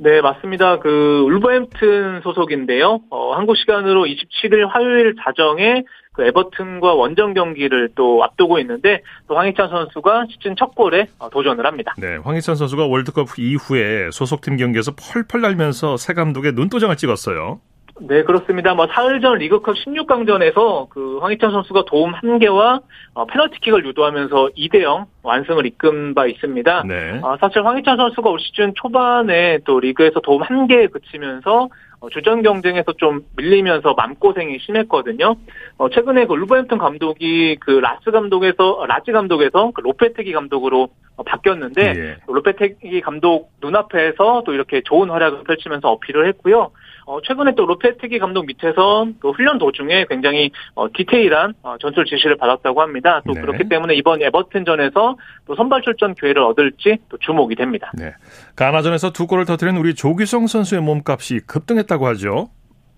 [0.00, 0.78] 네, 맞습니다.
[0.78, 3.00] 그 울버햄튼 소속인데요.
[3.10, 5.82] 어, 한국 시간으로 27일 화요일 자정에
[6.12, 11.66] 그 에버튼과 원정 경기를 또 앞두고 있는데 또 황희찬 선수가 시즌 첫 골에 어, 도전을
[11.66, 11.94] 합니다.
[11.98, 17.60] 네, 황희찬 선수가 월드컵 이후에 소속팀 경기에서 펄펄 날면서 새 감독의 눈도장을 찍었어요.
[18.00, 18.74] 네, 그렇습니다.
[18.74, 22.82] 뭐 사흘 전 리그컵 16강전에서 그 황희찬 선수가 도움 1개와
[23.14, 26.84] 어, 페널티킥을 유도하면서 2대 0 완승을 이끈 바 있습니다.
[26.86, 27.20] 네.
[27.22, 31.68] 어, 사실 황희찬 선수가 올 시즌 초반에 또 리그에서 도움 1개에 그치면서
[32.00, 35.34] 어, 주전 경쟁에서 좀 밀리면서 맘고생이 심했거든요.
[35.78, 41.82] 어, 최근에 그 울버햄튼 감독이 그 라스 감독에서 라지 감독에서 그 로페테기 감독으로 어, 바뀌었는데
[41.82, 42.16] 예.
[42.28, 46.70] 로페테기 감독 눈앞에서 또 이렇게 좋은 활약을 펼치면서 어필을 했고요.
[47.08, 52.36] 어, 최근에 또 로페테기 감독 밑에서 그 훈련 도중에 굉장히 어, 디테일한 어, 전술 지시를
[52.36, 53.22] 받았다고 합니다.
[53.26, 53.40] 또 네.
[53.40, 55.16] 그렇기 때문에 이번 에버튼전에서
[55.46, 57.90] 또 선발 출전 기회를 얻을지 또 주목이 됩니다.
[57.94, 58.12] 네.
[58.56, 62.50] 가나전에서 두 골을 터뜨린 우리 조규성 선수의 몸값이 급등했다고 하죠.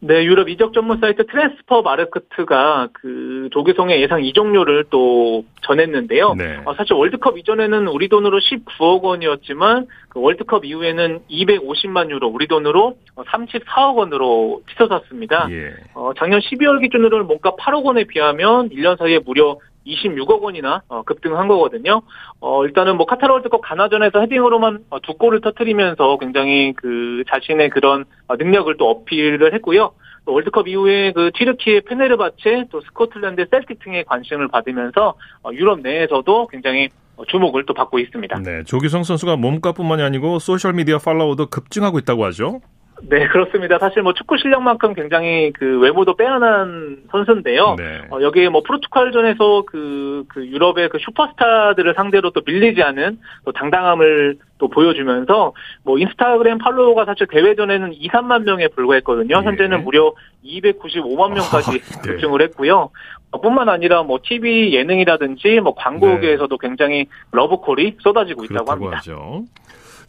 [0.02, 6.34] 네, 유럽 이적 전문 사이트 트랜스퍼 마르크트가 그 조규성의 예상 이적료를 또 전했는데요.
[6.34, 6.58] 네.
[6.64, 12.96] 어, 사실 월드컵 이전에는 우리 돈으로 19억 원이었지만 그 월드컵 이후에는 250만 유로, 우리 돈으로
[13.14, 15.48] 34억 원으로 치솟았습니다.
[15.50, 15.74] 예.
[15.94, 19.58] 어, 작년 12월 기준으로는 몸값 8억 원에 비하면 1년 사이에 무려
[19.90, 22.02] 26억 원이나 어, 급등한 거거든요.
[22.40, 28.04] 어, 일단은 뭐 카타르 월드컵 가나전에서 헤딩으로만 어, 두 골을 터트리면서 굉장히 그 자신의 그런
[28.28, 29.92] 어, 능력을 또 어필을 했고요.
[30.26, 36.46] 또 월드컵 이후에 그 튀르키예의 페네르바체 또 스코틀랜드 셀틱 등의 관심을 받으면서 어, 유럽 내에서도
[36.48, 36.88] 굉장히
[37.28, 38.38] 주목을 또 받고 있습니다.
[38.40, 42.60] 네, 조규성 선수가 몸값뿐만이 아니고 소셜 미디어 팔로워도 급증하고 있다고 하죠.
[43.02, 43.78] 네, 그렇습니다.
[43.78, 47.76] 사실 뭐 축구 실력만큼 굉장히 그 외모도 빼어난 선수인데요.
[47.78, 48.02] 네.
[48.10, 54.38] 어, 여기에 뭐 포르투갈전에서 그, 그 유럽의 그 슈퍼스타들을 상대로 또 밀리지 않은 또 당당함을
[54.58, 59.36] 또 보여주면서 뭐 인스타그램 팔로워가 사실 대회전에는 2, 3만 명에 불과했거든요.
[59.38, 59.44] 예.
[59.44, 60.12] 현재는 무려
[60.44, 62.12] 295만 명까지 아, 네.
[62.12, 62.90] 급증을 했고요.
[63.32, 66.68] 어, 뿐만 아니라 뭐 TV 예능이라든지 뭐 광고계에서도 네.
[66.68, 68.96] 굉장히 러브콜이 쏟아지고 있다고 합니다.
[68.98, 69.44] 하죠.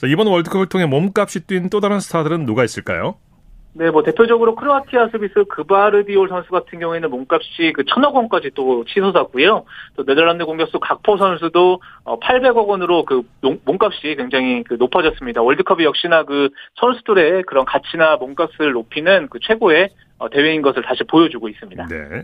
[0.01, 3.17] 자, 이번 월드컵을 통해 몸값이 뛴 또 다른 스타들은 누가 있을까요?
[3.73, 9.63] 네, 뭐 대표적으로 크로아티아 수비수 그바르디올 선수 같은 경우에는 몸값이 그 천억 원까지 또 치솟았고요.
[9.95, 15.43] 또 네덜란드 공격수 각포 선수도 800억 어, 원으로 그 몸값이 굉장히 그 높아졌습니다.
[15.43, 21.47] 월드컵이 역시나 그 선수들의 그런 가치나 몸값을 높이는 그 최고의 어, 대회인 것을 다시 보여주고
[21.47, 21.85] 있습니다.
[21.85, 22.23] 네.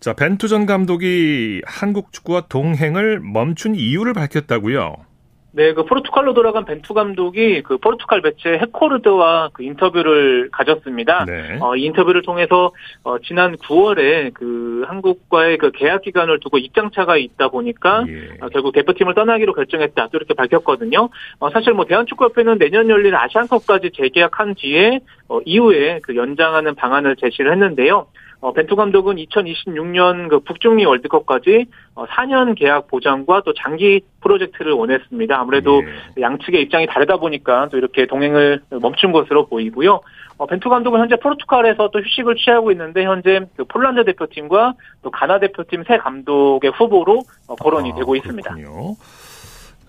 [0.00, 5.11] 자, 벤투전 감독이 한국 축구와 동행을 멈춘 이유를 밝혔다고요.
[5.54, 11.26] 네, 그 포르투갈로 돌아간 벤투 감독이 그 포르투갈 매체 해코르드와 그 인터뷰를 가졌습니다.
[11.26, 11.58] 네.
[11.60, 12.72] 어, 이 인터뷰를 통해서
[13.04, 18.30] 어, 지난 9월에 그 한국과의 그 계약 기간을 두고 입장차가 있다 보니까 예.
[18.40, 20.08] 어, 결국 대표팀을 떠나기로 결정했다.
[20.08, 21.10] 또 이렇게 밝혔거든요.
[21.38, 27.52] 어, 사실 뭐 대한축구협회는 내년 열릴 아시안컵까지 재계약한 뒤에 어, 이후에 그 연장하는 방안을 제시를
[27.52, 28.06] 했는데요.
[28.42, 35.38] 어, 벤투 감독은 2026년 그 북중미 월드컵까지 어, 4년 계약 보장과 또 장기 프로젝트를 원했습니다.
[35.38, 35.80] 아무래도
[36.18, 36.20] 예.
[36.20, 40.00] 양측의 입장이 다르다 보니까 또 이렇게 동행을 멈춘 것으로 보이고요.
[40.38, 45.38] 어, 벤투 감독은 현재 포르투갈에서 또 휴식을 취하고 있는데 현재 그 폴란드 대표팀과 또 가나
[45.38, 48.54] 대표팀 새 감독의 후보로 어, 거론이 아, 되고 있습니다.
[48.54, 48.96] 그렇군요.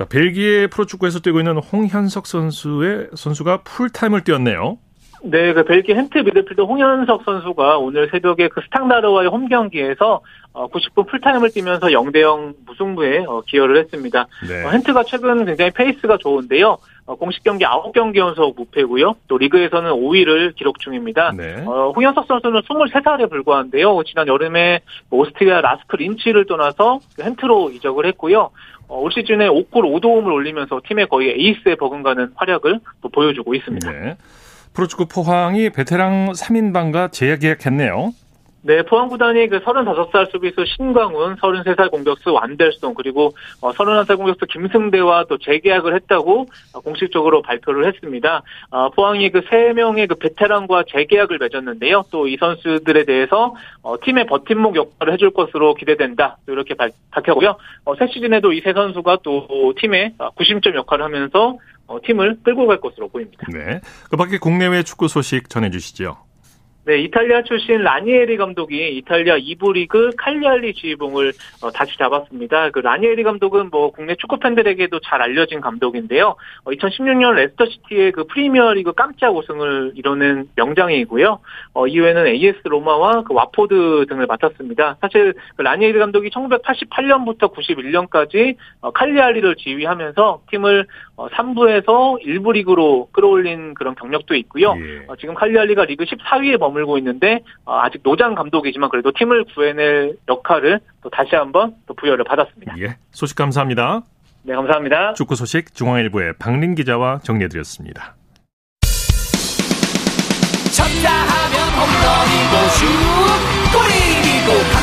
[0.10, 4.78] 벨기에 프로축구에서 뛰고 있는 홍현석 선수의 선수가 풀타임을 뛰었네요.
[5.26, 10.22] 네, 그 벨기에 헨트 미드필더 홍현석 선수가 오늘 새벽에 그 스탕다르와의 홈 경기에서
[10.54, 14.28] 90분 어, 풀타임을 뛰면서 0대 0 무승부에 어, 기여를 했습니다.
[14.48, 14.66] 네.
[14.66, 16.78] 어, 헨트가 최근 굉장히 페이스가 좋은데요.
[17.06, 19.16] 공식 경기 9경기 연속 무패고요.
[19.28, 21.32] 또 리그에서는 5위를 기록 중입니다.
[21.32, 21.64] 네.
[21.66, 24.04] 어, 홍현석 선수는 23살에 불과한데요.
[24.04, 28.52] 지난 여름에 오스트리아 라스크 린츠를 떠나서 헨트로 이적을 했고요.
[28.90, 33.90] 어, 올 시즌에 5골 5도움을 올리면서 팀의 거의 에이스에 버금가는 활약을 또 보여주고 있습니다.
[33.90, 34.18] 네.
[34.74, 38.14] 프로축구 포항이 베테랑 3인방과 재계약했네요.
[38.66, 45.26] 네, 포항 구단이 그 35살 수비수 신광훈, 33살 공격수 완델송, 그리고 31살 어, 공격수 김승대와
[45.28, 48.42] 또 재계약을 했다고 어, 공식적으로 발표를 했습니다.
[48.72, 52.06] 어, 포항이 그 3명의 그 베테랑과 재계약을 맺었는데요.
[52.10, 53.54] 또 이 선수들에 대해서
[54.06, 56.38] 팀의 버팀목 역할을 해줄 것으로 기대된다.
[56.48, 56.74] 이렇게
[57.12, 57.58] 밝혔고요.
[58.00, 61.58] 새 시즌에도 이 세 선수가 또 팀의 구심점 역할을 하면서
[62.02, 63.46] 팀을 끌고 갈 것으로 보입니다.
[63.52, 63.82] 네.
[64.10, 66.18] 그 밖에 국내외 축구 소식 전해주시죠.
[66.86, 72.72] 네, 이탈리아 출신 라니에리 감독이 이탈리아 2부 리그 칼리알리 지휘봉을 어, 다시 잡았습니다.
[72.72, 76.36] 그 라니에리 감독은 뭐 국내 축구 팬들에게도 잘 알려진 감독인데요.
[76.66, 81.40] 어, 2016년 레스터 시티의 그 프리미어 리그 깜짝 우승을 이뤄낸 명장이고요.
[81.74, 84.98] 어, 이후에는 AS 로마와 그 와포드 등을 맡았습니다.
[85.00, 93.74] 사실 그 라니에리 감독이 1988년부터 91년까지 어, 칼리아리를 지휘하면서 팀을 어, 3부에서 1부 리그로 끌어올린
[93.74, 94.76] 그런 경력도 있고요.
[94.78, 95.06] 예.
[95.08, 100.18] 어, 지금 칼리아리가 리그 14위에 머물 머물고 있는데 어, 아직 노장 감독이지만 그래도 팀을 구해낼
[100.28, 102.76] 역할을 또 다시 한번 또 부여를 받았습니다.
[102.80, 104.02] 예, 소식 감사합니다.
[104.44, 105.14] 네, 감사합니다.
[105.14, 108.16] 축구 소식 중앙일보의 박린 기자와 정리해드렸습니다.
[110.74, 112.86] 쳤다 하면 홈런이고 슛
[113.74, 114.83] 골이고 각본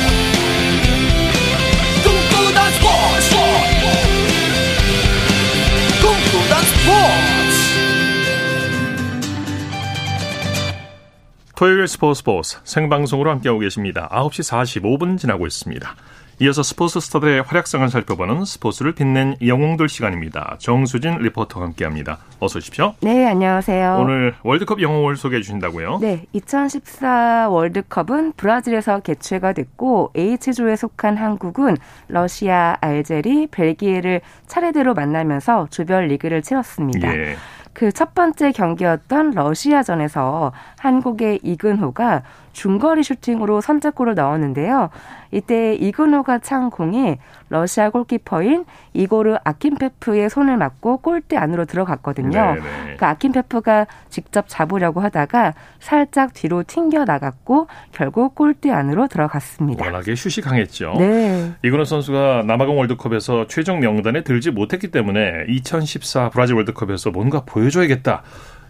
[11.61, 14.09] 토요일 스포츠 스포츠 생방송으로 함께하고 계십니다.
[14.11, 15.95] 9시 45분 지나고 있습니다.
[16.39, 20.55] 이어서 스포츠 스타들의 활약상을 살펴보는 스포츠를 빛낸 영웅들 시간입니다.
[20.57, 22.17] 정수진 리포터와 함께합니다.
[22.39, 22.95] 어서 오십시오.
[23.01, 23.99] 네, 안녕하세요.
[23.99, 25.99] 오늘 월드컵 영웅을 소개해 주신다고요?
[26.01, 36.07] 네, 2014 월드컵은 브라질에서 개최가 됐고 H조에 속한 한국은 러시아, 알제리, 벨기에를 차례대로 만나면서 조별
[36.07, 37.15] 리그를 치렀습니다.
[37.15, 37.35] 예.
[37.73, 42.23] 그 첫 번째 경기였던 러시아전에서 한국의 이근호가
[42.53, 44.89] 중거리 슈팅으로 선제골을 넣었는데요.
[45.31, 47.17] 이때 이근호가 찬 공이
[47.49, 52.57] 러시아 골키퍼인 이고르 아킨페프의 손을 맞고 골대 안으로 들어갔거든요.
[52.97, 59.85] 그 아킨페프가 직접 잡으려고 하다가 살짝 뒤로 튕겨 나갔고 결국 골대 안으로 들어갔습니다.
[59.85, 60.95] 워낙에 슛이 강했죠.
[60.97, 61.53] 네.
[61.63, 68.23] 이근호 선수가 남아공 월드컵에서 최종 명단에 들지 못했기 때문에 2014 브라질 월드컵에서 뭔가 보여줘야겠다.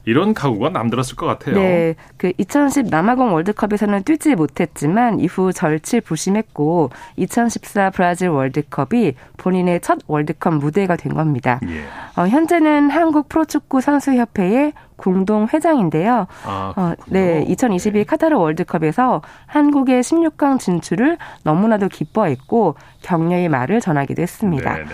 [0.05, 1.55] 이런 각오가 남들었을 것 같아요.
[1.55, 1.95] 네.
[2.17, 10.95] 그 2010 남아공 월드컵에서는 뛰지 못했지만 이후 절치부심했고 2014 브라질 월드컵이 본인의 첫 월드컵 무대가
[10.95, 11.59] 된 겁니다.
[11.67, 11.83] 예.
[12.19, 16.27] 어, 현재는 한국 프로축구 선수협회의 공동 회장인데요.
[16.45, 24.75] 아, 어, 네, 2022 카타르 월드컵에서 한국의 16강 진출을 너무나도 기뻐했고 격려의 말을 전하기도 했습니다.
[24.75, 24.87] 네네.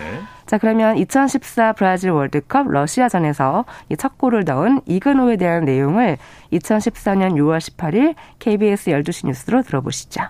[0.48, 0.50] 네.
[0.50, 6.16] 자, 그러면 2014 브라질 월드컵 러시아전에서 이 첫 골을 넣은 이근호에 대한 내용을
[6.52, 10.22] 2014년 6월 18일 KBS 12시 뉴스로 들어보시죠.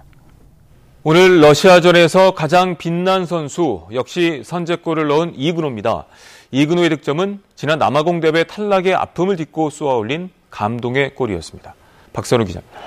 [1.04, 6.06] 오늘 러시아전에서 가장 빛난 선수 역시 선제골을 넣은 이근호입니다.
[6.50, 11.74] 이근호의 득점은 지난 남아공 대회 탈락의 아픔을 딛고 쏘아올린 감동의 골이었습니다.
[12.12, 12.78] 박선우 기자입니다.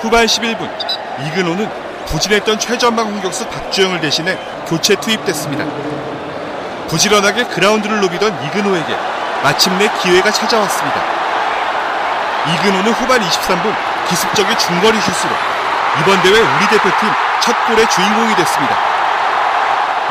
[0.00, 0.68] 후반 11분
[1.28, 1.66] 이근호는
[2.06, 4.36] 부진했던 최전방 공격수 박주영을 대신해
[4.68, 5.95] 교체 투입됐습니다.
[6.88, 8.96] 부지런하게 그라운드를 누비던 이근호에게
[9.42, 11.00] 마침내 기회가 찾아왔습니다.
[12.54, 13.74] 이근호는 후반 23분
[14.08, 15.32] 기습적인 중거리 슛으로
[16.00, 17.08] 이번 대회 우리 대표팀
[17.40, 18.76] 첫 골의 주인공이 됐습니다.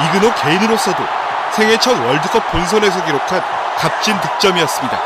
[0.06, 1.04] 이근호 개인으로서도
[1.52, 3.42] 생애 첫 월드컵 본선에서 기록한
[3.78, 5.00] 값진 득점이었습니다.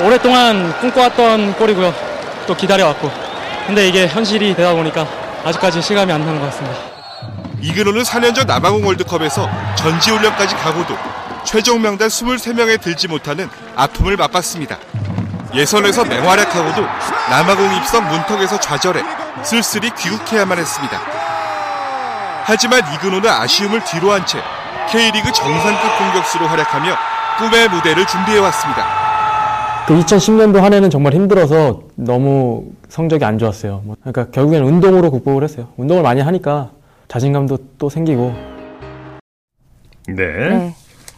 [0.00, 1.94] 오랫동안 꿈꿔왔던 골이고요.
[2.46, 3.10] 또 기다려왔고.
[3.66, 5.06] 근데 이게 현실이 되다 보니까
[5.44, 6.95] 아직까지 실감이 안 나는 것 같습니다.
[7.60, 10.94] 이근호는 4년 전 남아공 월드컵에서 전지훈련까지 가고도
[11.44, 14.78] 최종 명단 23명에 들지 못하는 아픔을 맛봤습니다.
[15.54, 16.82] 예선에서 맹활약하고도
[17.30, 19.02] 남아공 입성 문턱에서 좌절해
[19.42, 21.00] 쓸쓸히 귀국해야만 했습니다.
[22.44, 24.38] 하지만 이근호는 아쉬움을 뒤로 한 채
[24.90, 26.94] K리그 정상급 공격수로 활약하며
[27.38, 28.86] 꿈의 무대를 준비해왔습니다.
[29.88, 33.82] 그 2010년도 한 해는 정말 힘들어서 너무 성적이 안 좋았어요.
[33.84, 35.68] 뭐 그러니까 결국에는 운동으로 극복을 했어요.
[35.76, 36.70] 운동을 많이 하니까
[37.08, 38.32] 자신감도 또 생기고.
[40.08, 40.14] 네.
[40.14, 40.74] 네.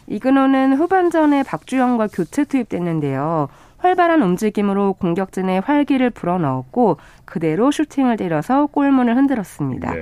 [0.07, 3.47] 이근호는 후반전에 박주영과 교체 투입됐는데요.
[3.77, 6.97] 활발한 움직임으로 공격진의 활기를 불어넣었고
[7.29, 9.93] 그대로 슈팅을 때려서 골문을 흔들었습니다.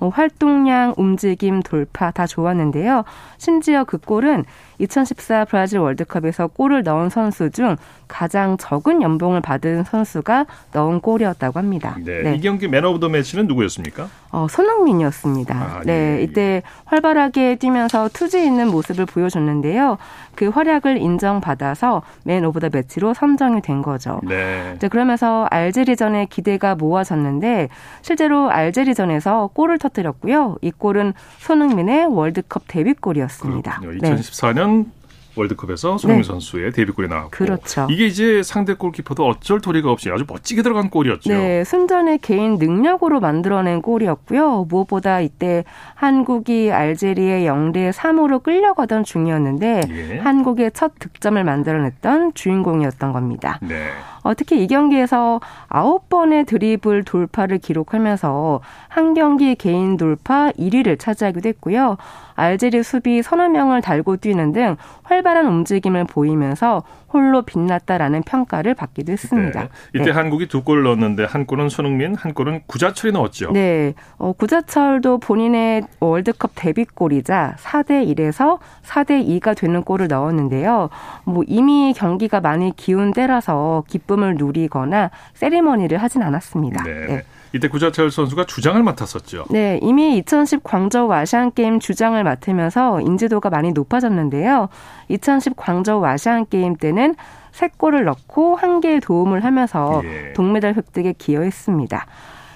[0.00, 3.04] 어, 활동량, 움직임, 돌파 다 좋았는데요.
[3.38, 4.44] 심지어 그 골은
[4.78, 7.76] 2014 브라질 월드컵에서 골을 넣은 선수 중
[8.08, 11.96] 가장 적은 연봉을 받은 선수가 넣은 골이었다고 합니다.
[12.04, 12.22] 네.
[12.22, 12.34] 네.
[12.34, 14.08] 이 경기 맨 오브 더 매치는 누구였습니까?
[14.30, 15.54] 어, 손흥민이었습니다.
[15.54, 15.92] 아, 네.
[15.92, 16.22] 예, 예.
[16.22, 19.96] 이때 활발하게 뛰면서 투지 있는 모습을 보여줬는데요.
[20.34, 24.20] 그 활약을 인정받아서 맨 오브 더 매치로 선정이 된 거죠.
[24.24, 24.74] 네.
[24.76, 27.68] 이제 그러면서 알제리전에 기대가 모아졌는데
[28.02, 30.56] 실제로 알제리전에서 골을 터뜨렸고요.
[30.62, 33.80] 이 골은 손흥민의 월드컵 데뷔골이었습니다.
[33.80, 34.16] 그렇군요.
[34.16, 34.90] 2014년 네.
[35.36, 36.26] 월드컵에서 손흥민 네.
[36.26, 37.86] 선수의 데뷔골이 나왔고 그렇죠.
[37.90, 41.30] 이게 이제 상대 골키퍼도 어쩔 도리가 없이 아주 멋지게 들어간 골이었죠.
[41.30, 44.66] 네, 순전의 개인 능력으로 만들어낸 골이었고요.
[44.68, 50.18] 무엇보다 이때 한국이 알제리의 0대 3으로 끌려가던 중이었는데 예.
[50.18, 53.58] 한국의 첫 득점을 만들어냈던 주인공이었던 겁니다.
[53.62, 53.90] 네.
[54.26, 61.96] 어, 특히 이 경기에서 9번의 드리블 돌파를 기록하면서 한 경기 개인 돌파 1위를 차지하기도 했고요.
[62.34, 69.60] 알제리 수비 서너 명을 달고 뛰는 등 활발한 움직임을 보이면서 홀로 빛났다라는 평가를 받기도 했습니다.
[69.60, 69.68] 네.
[69.94, 70.10] 이때 네.
[70.10, 73.52] 한국이 두 골을 넣었는데 한 골은 손흥민, 한 골은 구자철이 넣었죠.
[73.52, 73.94] 네.
[74.18, 80.88] 어, 구자철도 본인의 월드컵 데뷔골이자 4대 1에서 4대 2가 되는 골을 넣었는데요.
[81.24, 86.82] 뭐 이미 경기가 많이 기운 때라서 기쁨 기쁨을 누리거나 세리머니를 하진 않았습니다.
[86.84, 87.24] 네.
[87.56, 87.58] 네.
[87.58, 89.46] 이때 구자철 선수가 주장을 맡았었죠.
[89.50, 94.68] 네, 이미 2010 광저우 아시안 게임 주장을 맡으면서 인지도가 많이 높아졌는데요.
[95.08, 97.14] 2010 광저우 아시안 게임 때는
[97.52, 100.32] 3골을 넣고 한 개의 도움을 하면서 예.
[100.34, 102.06] 동메달 획득에 기여했습니다.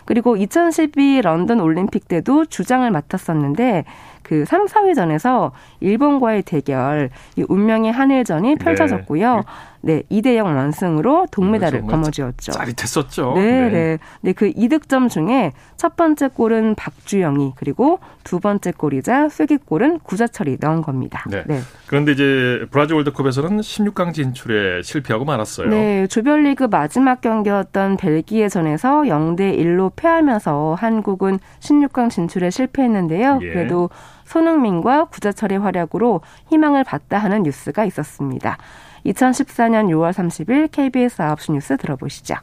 [0.05, 3.85] 그리고 2012 런던 올림픽 때도 주장을 맡았었는데
[4.23, 8.55] 그 3, 4위전에서 일본과의 대결, 이 운명의 한일전이 네.
[8.57, 9.37] 펼쳐졌고요.
[9.37, 9.43] 네.
[9.83, 12.53] 네, 2대 0 완승으로 동메달을 거머쥐었죠.
[12.53, 13.33] 짜릿했었죠.
[13.35, 13.71] 네, 네.
[13.71, 13.99] 네.
[14.21, 20.83] 네, 그 2득점 중에 첫 번째 골은 박주영이 그리고 두 번째 골이자 쐐기골은 구자철이 넣은
[20.83, 21.25] 겁니다.
[21.29, 21.45] 네.
[21.47, 21.61] 네.
[21.87, 25.69] 그런데 이제 브라질 월드컵에서는 16강 진출에 실패하고 말았어요.
[25.69, 33.38] 네, 조별리그 마지막 경기였던 벨기에전에서 0대 1로 패하면서 한국은 16강 진출에 실패했는데요.
[33.43, 33.49] 예.
[33.53, 33.88] 그래도
[34.25, 38.59] 손흥민과 구자철의 활약으로 희망을 봤다 하는 뉴스가 있었습니다.
[39.07, 42.35] 2014년 6월 30일 KBS 9시 뉴스 들어보시죠.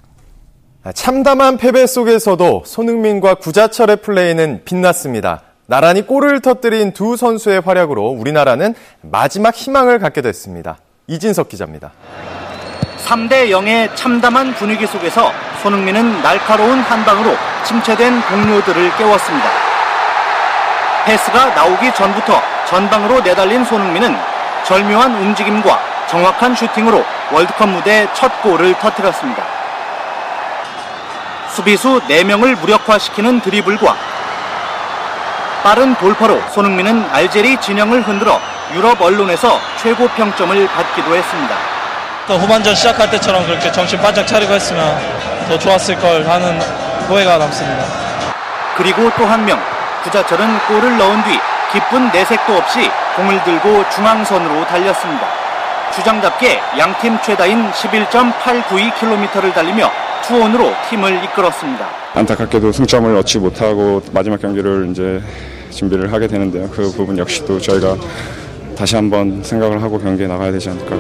[0.93, 5.41] 참담한 패배 속에서도 손흥민과 구자철의 플레이는 빛났습니다.
[5.65, 10.78] 나란히 골을 터뜨린 두 선수의 활약으로 우리나라는 마지막 희망을 갖게 됐습니다.
[11.08, 11.91] 이진석 기자입니다.
[13.06, 19.46] 3대 0의 참담한 분위기 속에서 손흥민은 날카로운 한 방으로 침체된 동료들을 깨웠습니다.
[21.06, 22.34] 패스가 나오기 전부터
[22.67, 24.13] 전방으로 내달린 손흥민은
[24.65, 29.43] 절묘한 움직임과 정확한 슈팅으로 월드컵 무대 첫 골을 터뜨렸습니다.
[31.50, 33.96] 수비수 4명을 무력화시키는 드리블과
[35.63, 38.39] 빠른 돌파로 손흥민은 알제리 진영을 흔들어
[38.74, 41.56] 유럽 언론에서 최고 평점을 받기도 했습니다.
[42.28, 45.00] 후반전 시작할 때처럼 그렇게 정신 바짝 차리고 했으면
[45.48, 46.60] 더 좋았을 걸 하는
[47.08, 47.84] 후회가 남습니다.
[48.76, 49.60] 그리고 또 한 명,
[50.04, 51.39] 구자철은 골을 넣은 뒤
[51.72, 55.46] 기쁜 내색도 없이 공을 들고 중앙선으로 달렸습니다.
[55.95, 59.89] 주장답게 양팀 최다인 11.892km를 달리며
[60.23, 61.88] 투혼으로 팀을 이끌었습니다.
[62.13, 65.21] 안타깝게도 승점을 얻지 못하고 마지막 경기를 이제
[65.69, 66.69] 준비를 하게 되는데요.
[66.69, 67.95] 그 부분 역시 또 저희가
[68.78, 70.95] 다시 한번 생각을 하고 경기에 나가야 되지 않을까.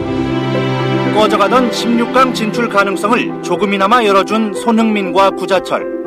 [1.13, 5.97] 꺼져가던 16강 진출 가능성을 조금이나마 열어준 손흥민과 구자철.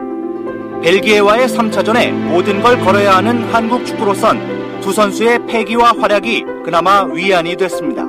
[0.82, 8.04] 벨기에와의 3차전에 모든 걸 걸어야 하는 한국 축구로선 두 선수의 패기와 활약이 그나마 위안이 됐습니다.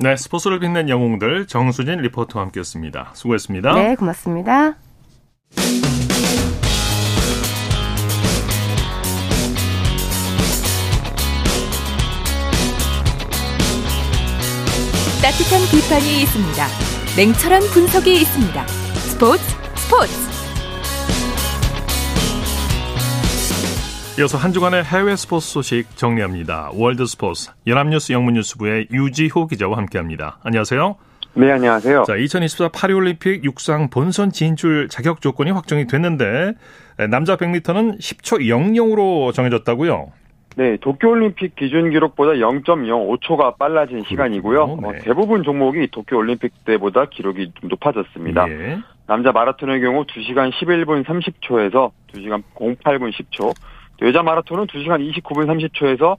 [0.00, 3.10] 네, 스포츠를 빛낸 영웅들 정수진 리포터와 함께했습니다.
[3.14, 3.74] 수고했습니다.
[3.74, 4.76] 네, 고맙습니다.
[15.20, 16.66] 따뜻한 비판이 있습니다.
[17.16, 18.66] 냉철한 분석이 있습니다.
[18.68, 19.42] 스포츠
[19.74, 20.27] 스포츠
[24.18, 26.70] 이어서 한 주간의 해외 스포츠 소식 정리합니다.
[26.74, 30.38] 월드 스포츠 연합뉴스 영문뉴스부의 유지호 기자와 함께합니다.
[30.42, 30.96] 안녕하세요.
[31.34, 32.02] 네, 안녕하세요.
[32.02, 36.54] 자, 2024 파리올림픽 육상 본선 진출 자격 조건이 확정이 됐는데
[37.10, 40.10] 남자 100m는 10초 00으로 정해졌다고요?
[40.56, 44.08] 네, 도쿄올림픽 기준 기록보다 0.05초가 빨라진 그렇군요.
[44.08, 44.62] 시간이고요.
[44.62, 44.88] 어, 네.
[44.88, 48.48] 어, 대부분 종목이 도쿄올림픽 때보다 기록이 좀 높아졌습니다.
[48.50, 48.78] 예.
[49.06, 53.54] 남자 마라톤의 경우 2시간 11분 30초에서 2시간 08분 10초,
[54.02, 56.16] 여자 마라톤은 2시간 29분 30초에서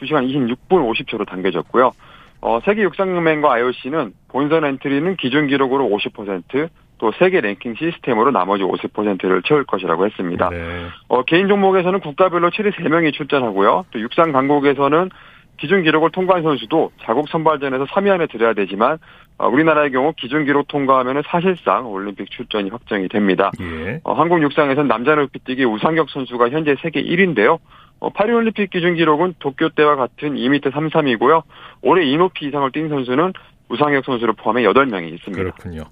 [0.00, 1.92] 2시간 26분 50초로 당겨졌고요.
[2.40, 9.42] 어, 세계 육상연맹과 IOC는 본선 엔트리는 기준 기록으로 50%, 또 세계 랭킹 시스템으로 나머지 50%를
[9.42, 10.50] 채울 것이라고 했습니다.
[10.50, 10.86] 네.
[11.08, 13.86] 어, 개인 종목에서는 국가별로 최대 3명이 출전하고요.
[13.90, 15.10] 또 육상 강국에서는
[15.58, 18.96] 기준 기록을 통과한 선수도 자국 선발전에서 3위 안에 들어야 되지만 어,
[19.46, 23.52] 우리나라의 경우 기준 기록 통과하면 사실상 올림픽 출전이 확정이 됩니다.
[23.60, 24.00] 예.
[24.02, 27.58] 어, 한국 육상에서는 남자 높이뛰기 우상혁 선수가 현재 세계 1위인데요.
[28.00, 31.42] 어, 파리올림픽 기준 기록은 도쿄 때와 같은 2m 33이고요.
[31.82, 33.32] 올해 이 높이 이상을 뛴 선수는
[33.68, 35.42] 우상혁 선수를 포함해 8명이 있습니다.
[35.42, 35.84] 그렇군요.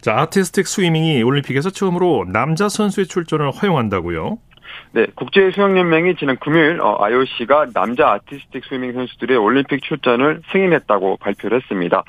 [0.00, 4.38] 자, 아티스틱 스위밍이 올림픽에서 처음으로 남자 선수의 출전을 허용한다고요?
[4.92, 12.04] 네, 국제수영연맹이 지난 금요일 어, IOC가 남자 아티스틱 스위밍 선수들의 올림픽 출전을 승인했다고 발표를 했습니다.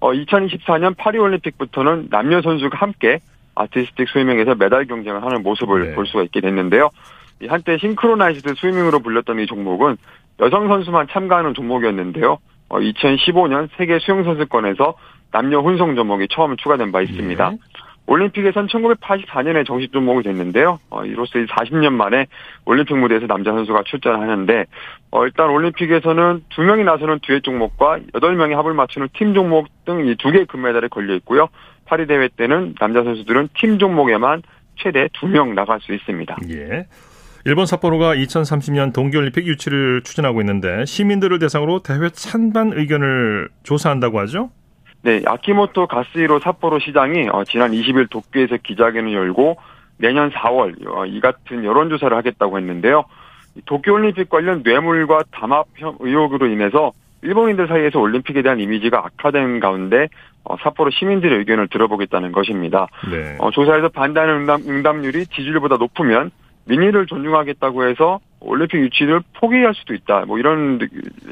[0.00, 3.20] 어, 2024년 파리올림픽부터는 남녀 선수가 함께
[3.54, 5.94] 아티스틱 스위밍에서 메달 경쟁을 하는 모습을 네.
[5.94, 6.90] 볼 수가 있게 됐는데요.
[7.48, 9.96] 한때 싱크로나이즈드 스위밍으로 불렸던 이 종목은
[10.40, 12.38] 여성 선수만 참가하는 종목이었는데요.
[12.68, 14.94] 어, 2015년 세계 수영 선수권에서
[15.32, 17.50] 남녀 혼성 종목이 처음 추가된 바 있습니다.
[17.50, 17.56] 네.
[18.06, 20.78] 올림픽에선 1984년에 정식 종목이 됐는데요.
[20.90, 22.26] 어, 이로써 40년 만에
[22.64, 24.64] 올림픽 무대에서 남자 선수가 출전하는데
[25.10, 30.06] 어, 일단 올림픽에서는 두 명이 나서는 듀엣 종목과 여덟 명이 합을 맞추는 팀 종목 등
[30.06, 31.48] 이 두 개의 금메달에 걸려 있고요.
[31.84, 34.42] 파리 대회 때는 남자 선수들은 팀 종목에만
[34.76, 36.36] 최대 두명 나갈 수 있습니다.
[36.50, 36.86] 예.
[37.44, 44.50] 일본 삿포로가 2030년 동계올림픽 유치를 추진하고 있는데 시민들을 대상으로 대회 찬반 의견을 조사한다고 하죠?
[45.06, 49.56] 네, 아키모토 가스히로 삿포로 시장이 어, 지난 20일 도쿄에서 기자회견을 열고
[49.98, 53.04] 내년 4월 어, 이 같은 여론조사를 하겠다고 했는데요.
[53.66, 55.68] 도쿄올림픽 관련 뇌물과 담합
[56.00, 56.90] 의혹으로 인해서
[57.22, 60.08] 일본인들 사이에서 올림픽에 대한 이미지가 악화된 가운데
[60.42, 62.88] 어, 삿포로 시민들의 의견을 들어보겠다는 것입니다.
[63.08, 63.36] 네.
[63.38, 66.32] 어, 조사에서 반대하는 응답, 응답률이 지지율보다 높으면
[66.64, 70.24] 민의를 존중하겠다고 해서 올림픽 유치를 포기할 수도 있다.
[70.26, 70.78] 뭐 이런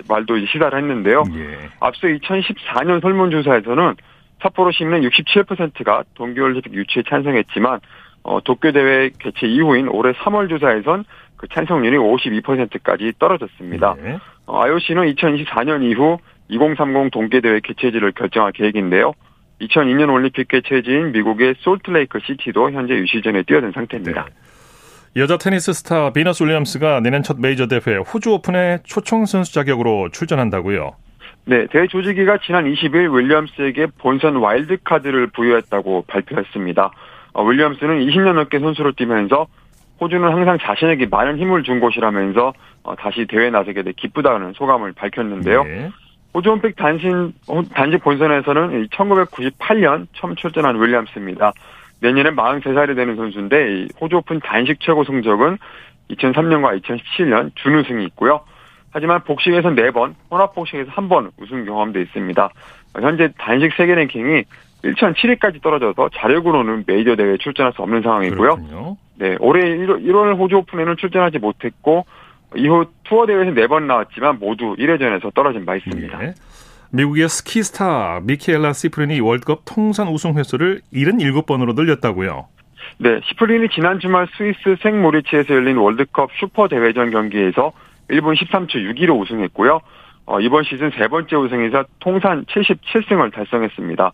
[0.09, 1.25] 말도 시사를 했는데요.
[1.35, 1.69] 예.
[1.81, 3.95] 앞서 2014년 설문조사에서는
[4.43, 7.81] 삿포로 시민은 67%가 동계올림픽 유치에 찬성했지만
[8.25, 11.05] 어, 도쿄 대회 개최 이후인 올해 3월 조사에선
[11.37, 13.97] 그 찬성률이 52%까지 떨어졌습니다.
[14.03, 14.19] 네.
[14.47, 19.13] 어, IOC는 2024년 이후 2030 동계대회 개최지를 결정할 계획인데요.
[19.61, 24.25] 2002년 올림픽 개최지인 미국의 솔트레이크 시티도 현재 유치전에 뛰어든 상태입니다.
[24.25, 24.31] 네.
[25.17, 30.91] 여자 테니스 스타 비너스 윌리엄스가 내년 첫 메이저 대회 호주 오픈에 초청 선수 자격으로 출전한다고요.
[31.45, 36.91] 네, 대회 조직위가 지난 20일 윌리엄스에게 본선 와일드 카드를 부여했다고 발표했습니다.
[37.35, 39.47] 어, 윌리엄스는 20년 넘게 선수로 뛰면서
[40.01, 42.53] 호주는 항상 자신에게 많은 힘을 준 곳이라면서
[42.83, 45.63] 어, 다시 대회에 나서게 돼 기쁘다는 소감을 밝혔는데요.
[45.63, 45.91] 네.
[46.35, 47.33] 호주 올림픽 단신,
[47.73, 51.53] 단식 본선에서는 1998년 처음 출전한 윌리엄스입니다.
[52.05, 55.57] 내년에 43살이 되는 선수인데 호주 오픈 단식 최고 성적은
[56.11, 58.41] 2003년과 2017년 준우승이 있고요.
[58.91, 62.49] 하지만 복식에서 4번, 혼합복식에서 1번 우승 경험도 있습니다.
[63.01, 64.45] 현재 단식 세계 랭킹이
[64.85, 68.51] 1,007위까지 떨어져서 자력으로는 메이저 대회에 출전할 수 없는 상황이고요.
[68.57, 68.97] 그렇군요.
[69.17, 72.05] 네, 올해 1월, 1월 호주 오픈에는 출전하지 못했고
[72.55, 76.19] 이후 투어 대회에서 4번 나왔지만 모두 1회전에서 떨어진 바 있습니다.
[76.19, 76.35] 네.
[76.95, 82.47] 미국의 스키 스타 미케일라 시프린이 월드컵 통산 우승 횟수를 77번으로 늘렸다고요.
[82.99, 87.73] 네, 시프린이 지난 주말 스위스 생모리츠에서 열린 월드컵 슈퍼 대회전 경기에서
[88.11, 89.81] 1분 13초 6으로 우승했고요.
[90.27, 94.13] 어, 이번 시즌 세 번째 우승이자 통산 77승을 달성했습니다.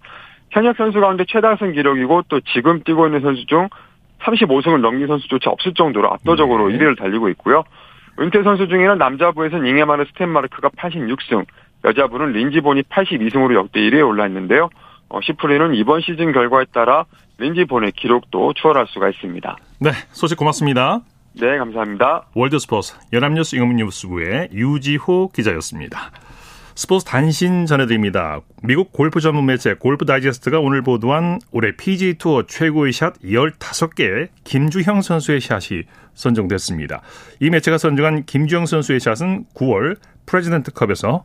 [0.50, 3.68] 현역 선수 가운데 최다승 기록이고 또 지금 뛰고 있는 선수 중
[4.22, 6.78] 35승을 넘긴 선수조차 없을 정도로 압도적으로 네.
[6.78, 7.62] 1위를 달리고 있고요.
[8.18, 11.44] 은퇴 선수 중에는 남자부에서는 잉에마르 스텐마르크가 86승,
[11.84, 14.68] 여자부는 린지본이 82승으로 역대 1위에 올라 있는데요.
[15.08, 17.04] 어, 시프린은 이번 시즌 결과에 따라
[17.38, 19.56] 린지본의 기록도 추월할 수가 있습니다.
[19.80, 21.00] 네, 소식 고맙습니다.
[21.32, 22.26] 네, 감사합니다.
[22.34, 26.10] 월드스포츠 연합뉴스 영문뉴스부의 유지호 기자였습니다.
[26.74, 28.40] 스포츠 단신 전해드립니다.
[28.62, 35.02] 미국 골프 전문 매체 골프 다이제스트가 오늘 보도한 올해 PGA 투어 최고의 샷 15개 김주형
[35.02, 35.82] 선수의 샷이
[36.14, 37.02] 선정됐습니다.
[37.40, 41.24] 이 매체가 선정한 김주형 선수의 샷은 9월 프레지던트 컵에서